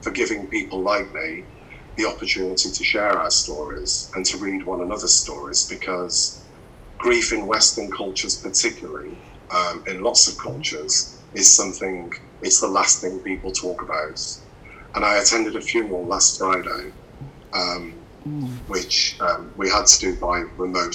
for 0.00 0.10
giving 0.10 0.46
people 0.46 0.80
like 0.80 1.12
me 1.12 1.44
the 1.96 2.06
opportunity 2.06 2.70
to 2.70 2.84
share 2.84 3.18
our 3.18 3.30
stories 3.30 4.10
and 4.14 4.24
to 4.24 4.36
read 4.38 4.64
one 4.64 4.80
another's 4.80 5.12
stories 5.12 5.68
because 5.68 6.44
grief 6.96 7.32
in 7.32 7.46
Western 7.46 7.90
cultures, 7.90 8.36
particularly, 8.36 9.16
um, 9.50 9.82
in 9.86 10.02
lots 10.02 10.28
of 10.28 10.38
cultures, 10.38 11.18
is 11.34 11.50
something, 11.50 12.12
it's 12.42 12.60
the 12.60 12.68
last 12.68 13.00
thing 13.00 13.18
people 13.20 13.50
talk 13.50 13.82
about. 13.82 14.20
And 14.94 15.04
I 15.04 15.18
attended 15.18 15.56
a 15.56 15.60
funeral 15.60 16.04
last 16.04 16.38
Friday, 16.38 16.92
um, 17.52 17.92
which 18.66 19.16
um, 19.20 19.52
we 19.56 19.70
had 19.70 19.86
to 19.86 20.00
do 20.00 20.16
by 20.16 20.40
remote 20.56 20.94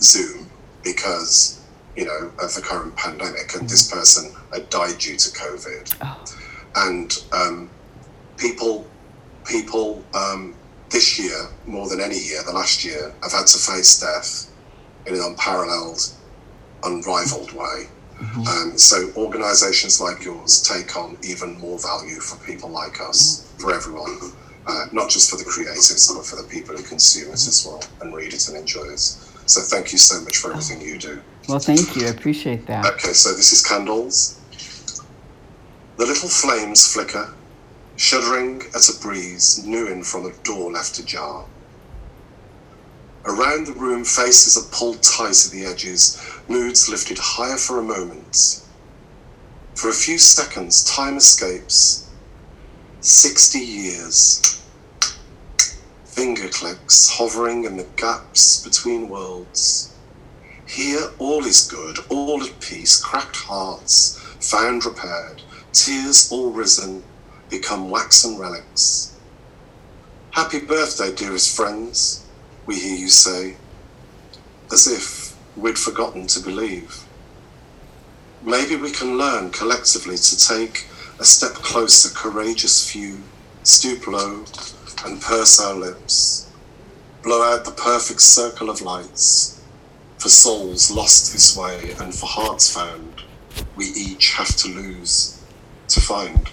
Zoom 0.00 0.48
because, 0.82 1.57
you 1.98 2.04
know, 2.04 2.30
of 2.40 2.54
the 2.54 2.62
current 2.62 2.94
pandemic. 2.94 3.52
And 3.54 3.62
mm. 3.66 3.68
this 3.68 3.90
person 3.90 4.32
had 4.52 4.70
died 4.70 4.98
due 4.98 5.16
to 5.16 5.30
COVID. 5.30 5.96
Oh. 6.00 6.24
And 6.76 7.24
um, 7.32 7.70
people, 8.36 8.86
people 9.44 10.04
um, 10.14 10.54
this 10.90 11.18
year, 11.18 11.48
more 11.66 11.88
than 11.88 12.00
any 12.00 12.18
year, 12.18 12.40
the 12.46 12.52
last 12.52 12.84
year, 12.84 13.12
have 13.22 13.32
had 13.32 13.46
to 13.48 13.58
face 13.58 14.00
death 14.00 14.48
in 15.06 15.14
an 15.14 15.20
unparalleled, 15.20 16.00
unrivaled 16.84 17.52
way. 17.52 17.88
Mm-hmm. 18.20 18.46
Um, 18.46 18.78
so 18.78 19.10
organisations 19.16 20.00
like 20.00 20.24
yours 20.24 20.62
take 20.62 20.96
on 20.96 21.18
even 21.24 21.58
more 21.58 21.80
value 21.80 22.20
for 22.20 22.36
people 22.46 22.68
like 22.68 23.00
us, 23.00 23.52
for 23.58 23.74
everyone, 23.74 24.18
uh, 24.68 24.86
not 24.92 25.10
just 25.10 25.30
for 25.30 25.36
the 25.36 25.44
creatives, 25.44 26.14
but 26.14 26.24
for 26.24 26.36
the 26.36 26.48
people 26.48 26.76
who 26.76 26.82
consume 26.84 27.30
it 27.30 27.34
as 27.34 27.66
well 27.66 27.82
and 28.00 28.14
read 28.14 28.32
it 28.34 28.48
and 28.48 28.56
enjoy 28.56 28.84
it. 28.84 29.16
So 29.48 29.62
thank 29.62 29.92
you 29.92 29.98
so 29.98 30.20
much 30.20 30.36
for 30.36 30.50
everything 30.50 30.82
you 30.82 30.98
do. 30.98 31.22
Well, 31.48 31.58
thank 31.58 31.96
you. 31.96 32.06
I 32.06 32.10
appreciate 32.10 32.66
that. 32.66 32.84
Okay, 32.84 33.14
so 33.14 33.32
this 33.32 33.50
is 33.50 33.66
candles. 33.66 34.38
The 35.96 36.04
little 36.04 36.28
flames 36.28 36.92
flicker, 36.92 37.34
shuddering 37.96 38.60
at 38.74 38.88
a 38.90 39.00
breeze 39.00 39.64
new 39.64 39.86
in 39.86 40.02
from 40.04 40.26
a 40.26 40.32
door 40.44 40.70
left 40.70 40.98
ajar. 40.98 41.46
Around 43.24 43.66
the 43.66 43.72
room, 43.72 44.04
faces 44.04 44.58
are 44.58 44.68
pulled 44.70 45.02
tight 45.02 45.46
at 45.46 45.50
the 45.50 45.64
edges, 45.64 46.22
moods 46.46 46.90
lifted 46.90 47.18
higher 47.18 47.56
for 47.56 47.78
a 47.78 47.82
moment. 47.82 48.62
For 49.74 49.88
a 49.88 49.94
few 49.94 50.18
seconds, 50.18 50.84
time 50.84 51.16
escapes. 51.16 52.10
Sixty 53.00 53.60
years. 53.60 54.62
Finger 56.18 56.48
clicks 56.48 57.10
hovering 57.10 57.62
in 57.62 57.76
the 57.76 57.86
gaps 57.94 58.64
between 58.64 59.08
worlds. 59.08 59.94
Here, 60.66 61.12
all 61.20 61.44
is 61.44 61.70
good, 61.70 61.98
all 62.08 62.42
at 62.42 62.58
peace, 62.58 63.00
cracked 63.00 63.36
hearts, 63.36 64.18
found 64.40 64.84
repaired, 64.84 65.42
tears 65.72 66.32
all 66.32 66.50
risen, 66.50 67.04
become 67.48 67.88
waxen 67.88 68.36
relics. 68.36 69.14
Happy 70.32 70.58
birthday, 70.58 71.14
dearest 71.14 71.56
friends 71.56 72.26
we 72.66 72.80
hear 72.80 72.96
you 72.96 73.10
say, 73.10 73.54
as 74.72 74.88
if 74.88 75.36
we'd 75.56 75.78
forgotten 75.78 76.26
to 76.26 76.40
believe. 76.40 77.04
Maybe 78.42 78.74
we 78.74 78.90
can 78.90 79.16
learn 79.16 79.52
collectively 79.52 80.16
to 80.16 80.48
take 80.48 80.88
a 81.20 81.24
step 81.24 81.52
closer, 81.52 82.12
courageous 82.12 82.90
few, 82.90 83.22
stoop 83.62 84.08
low 84.08 84.44
and 85.04 85.20
purse 85.20 85.60
our 85.60 85.74
lips, 85.74 86.50
blow 87.22 87.42
out 87.42 87.64
the 87.64 87.70
perfect 87.70 88.20
circle 88.20 88.70
of 88.70 88.80
lights 88.80 89.60
for 90.18 90.28
souls 90.28 90.90
lost 90.90 91.32
this 91.32 91.56
way 91.56 91.92
and 92.00 92.14
for 92.14 92.26
hearts 92.26 92.72
found 92.72 93.22
we 93.76 93.86
each 93.86 94.34
have 94.34 94.48
to 94.56 94.68
lose 94.68 95.40
to 95.88 96.00
find. 96.00 96.50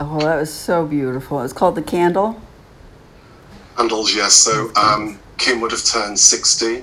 Oh, 0.00 0.18
that 0.20 0.36
was 0.36 0.52
so 0.52 0.86
beautiful. 0.86 1.40
It's 1.42 1.52
called 1.52 1.74
The 1.74 1.82
Candle. 1.82 2.40
Candles, 3.76 4.14
yes. 4.14 4.32
So 4.32 4.70
um, 4.76 5.18
Kim 5.38 5.60
would 5.60 5.72
have 5.72 5.84
turned 5.84 6.18
60. 6.18 6.82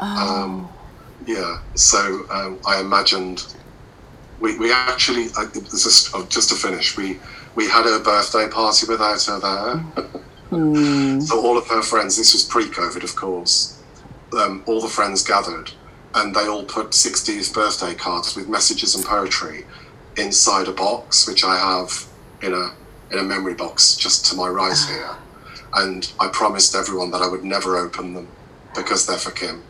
Oh. 0.00 0.42
Um, 0.44 0.68
yeah, 1.26 1.60
so 1.74 2.26
um, 2.30 2.58
I 2.66 2.80
imagined 2.80 3.54
we, 4.40 4.58
we 4.58 4.72
actually, 4.72 5.28
I, 5.38 5.46
just, 5.52 6.10
oh, 6.14 6.26
just 6.26 6.50
to 6.50 6.54
finish, 6.54 6.96
we, 6.96 7.18
we 7.54 7.68
had 7.68 7.84
her 7.84 8.02
birthday 8.02 8.48
party 8.48 8.86
without 8.86 9.22
her 9.24 9.40
there. 9.40 10.08
mm. 10.50 11.22
So 11.22 11.40
all 11.40 11.56
of 11.56 11.66
her 11.68 11.82
friends, 11.82 12.16
this 12.16 12.32
was 12.32 12.44
pre 12.44 12.64
COVID, 12.64 13.04
of 13.04 13.16
course, 13.16 13.82
um, 14.38 14.62
all 14.66 14.80
the 14.80 14.88
friends 14.88 15.22
gathered 15.22 15.72
and 16.16 16.34
they 16.34 16.46
all 16.46 16.64
put 16.64 16.90
60th 16.90 17.52
birthday 17.52 17.94
cards 17.94 18.36
with 18.36 18.48
messages 18.48 18.94
and 18.94 19.04
poetry 19.04 19.64
inside 20.16 20.68
a 20.68 20.72
box, 20.72 21.26
which 21.26 21.42
I 21.44 21.56
have 21.56 22.06
in 22.40 22.52
a, 22.52 22.72
in 23.10 23.18
a 23.18 23.22
memory 23.24 23.54
box 23.54 23.96
just 23.96 24.26
to 24.26 24.36
my 24.36 24.48
right 24.48 24.72
ah. 24.72 24.86
here 24.88 25.24
and 25.74 26.10
I 26.20 26.28
promised 26.28 26.74
everyone 26.74 27.10
that 27.10 27.20
I 27.20 27.28
would 27.28 27.44
never 27.44 27.76
open 27.76 28.14
them 28.14 28.28
because 28.74 29.06
they're 29.06 29.18
for 29.18 29.32
Kim. 29.32 29.62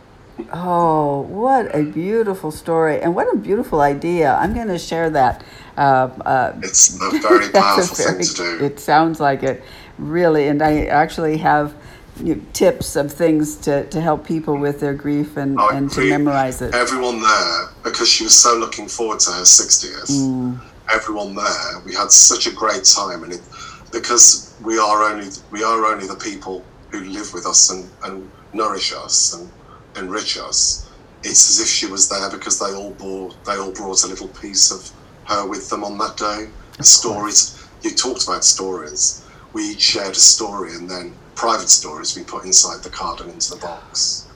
Oh, 0.53 1.23
what 1.23 1.75
a 1.75 1.83
beautiful 1.85 2.51
story, 2.51 3.01
and 3.01 3.15
what 3.15 3.33
a 3.33 3.37
beautiful 3.37 3.81
idea! 3.81 4.35
I'm 4.35 4.53
going 4.53 4.69
to 4.69 4.79
share 4.79 5.09
that. 5.11 5.45
Uh, 5.77 6.11
uh, 6.25 6.61
it's 6.63 6.95
a 7.01 7.19
very 7.19 7.49
powerful 7.53 8.05
a 8.05 8.09
very, 8.09 8.25
thing 8.25 8.35
to 8.35 8.59
do. 8.59 8.65
It 8.65 8.81
sounds 8.81 9.21
like 9.21 9.43
it, 9.43 9.63
really, 9.99 10.49
and 10.49 10.63
I 10.63 10.87
actually 10.87 11.37
have 11.39 11.75
you 12.23 12.37
know, 12.37 12.43
tips 12.53 12.97
of 12.97 13.13
things 13.13 13.57
to, 13.57 13.85
to 13.89 14.01
help 14.01 14.27
people 14.27 14.57
with 14.57 14.81
their 14.81 14.95
grief 14.95 15.37
and, 15.37 15.59
and 15.59 15.91
to 15.93 16.09
memorize 16.09 16.63
it. 16.63 16.75
Everyone 16.75 17.21
there, 17.21 17.69
because 17.83 18.09
she 18.09 18.25
was 18.25 18.35
so 18.35 18.57
looking 18.57 18.87
forward 18.87 19.19
to 19.21 19.33
her 19.33 19.43
60th, 19.43 20.11
mm. 20.11 20.61
everyone 20.93 21.35
there, 21.35 21.81
we 21.85 21.93
had 21.95 22.11
such 22.13 22.47
a 22.47 22.53
great 22.53 22.85
time, 22.85 23.25
and 23.25 23.33
it, 23.33 23.41
because 23.93 24.57
we 24.63 24.79
are 24.79 25.03
only 25.03 25.29
we 25.51 25.63
are 25.63 25.87
only 25.87 26.07
the 26.07 26.17
people 26.17 26.65
who 26.91 27.01
live 27.05 27.33
with 27.33 27.47
us 27.47 27.71
and, 27.71 27.89
and 28.05 28.31
nourish 28.53 28.93
us 28.93 29.35
and 29.35 29.51
enrich 29.97 30.39
us. 30.39 30.91
It's 31.23 31.49
as 31.49 31.61
if 31.61 31.69
she 31.69 31.87
was 31.87 32.09
there 32.09 32.31
because 32.31 32.59
they 32.59 32.75
all 32.75 32.91
bore 32.93 33.31
they 33.47 33.57
all 33.57 33.73
brought 33.73 34.05
a 34.05 34.07
little 34.07 34.29
piece 34.29 34.71
of 34.71 34.91
her 35.27 35.47
with 35.47 35.71
them 35.71 35.85
on 35.85 35.99
that 35.99 36.17
day. 36.17 36.49
Stories 36.81 37.55
you 37.85 37.91
talked 37.91 38.25
about 38.25 38.45
stories. 38.45 39.25
We 39.53 39.71
each 39.71 39.83
shared 39.83 40.13
a 40.13 40.15
story 40.15 40.75
and 40.75 40.91
then 40.91 41.13
private 41.35 41.69
stories 41.69 42.17
we 42.17 42.25
put 42.25 42.45
inside 42.45 42.83
the 42.83 42.91
card 42.91 43.21
and 43.21 43.31
into 43.31 43.55
the 43.55 43.61
box. 43.61 44.27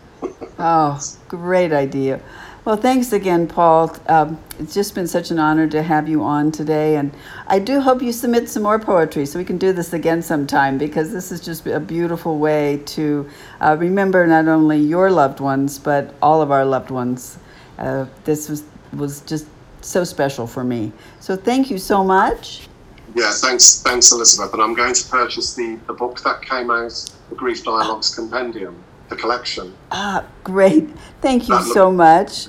oh, 0.59 1.01
great 1.29 1.73
idea. 1.73 2.21
Well, 2.65 2.77
thanks 2.77 3.13
again, 3.13 3.47
Paul. 3.47 3.97
Um, 4.09 4.39
it's 4.59 4.75
just 4.75 4.95
been 4.95 5.07
such 5.07 5.31
an 5.31 5.39
honor 5.39 5.67
to 5.69 5.83
have 5.83 6.07
you 6.09 6.23
on 6.23 6.53
today. 6.53 6.97
And 6.97 7.15
I 7.47 7.59
do 7.59 7.81
hope 7.81 8.03
you 8.03 8.13
submit 8.13 8.49
some 8.51 8.63
more 8.63 8.79
poetry 8.79 9.25
so 9.25 9.39
we 9.39 9.45
can 9.45 9.57
do 9.57 9.73
this 9.73 9.95
again 9.95 10.21
sometime 10.21 10.77
because 10.77 11.11
this 11.11 11.33
is 11.33 11.41
just 11.41 11.67
a 11.67 11.81
beautiful 11.81 12.39
way 12.39 12.83
to 12.87 13.29
uh, 13.61 13.77
remember 13.79 14.27
not 14.27 14.49
only 14.49 14.79
your 14.79 15.11
loved 15.11 15.41
ones, 15.41 15.79
but 15.79 16.15
all 16.21 16.43
of 16.43 16.51
our 16.51 16.67
loved 16.67 16.91
ones. 16.91 17.39
Uh, 17.79 18.05
this 18.25 18.51
was, 18.51 18.65
was 18.93 19.23
just 19.23 19.47
so 19.89 20.05
special 20.05 20.47
for 20.47 20.65
me. 20.65 20.93
So 21.21 21.37
thank 21.37 21.71
you 21.71 21.79
so 21.79 22.05
much. 22.05 22.69
Yeah, 23.15 23.33
thanks, 23.33 23.83
thanks, 23.83 24.13
Elizabeth. 24.13 24.53
And 24.53 24.63
I'm 24.63 24.75
going 24.75 24.95
to 24.95 25.09
purchase 25.09 25.55
the, 25.55 25.79
the 25.87 25.95
book 25.95 26.21
that 26.21 26.43
came 26.43 26.71
out, 26.71 27.05
the 27.31 27.35
Grief 27.35 27.65
Dialogues 27.65 28.15
Compendium 28.15 28.85
the 29.09 29.17
collection. 29.17 29.75
Ah, 29.91 30.25
great. 30.45 30.89
Thank 31.21 31.49
you 31.49 31.61
so 31.63 31.91
much. 31.91 32.47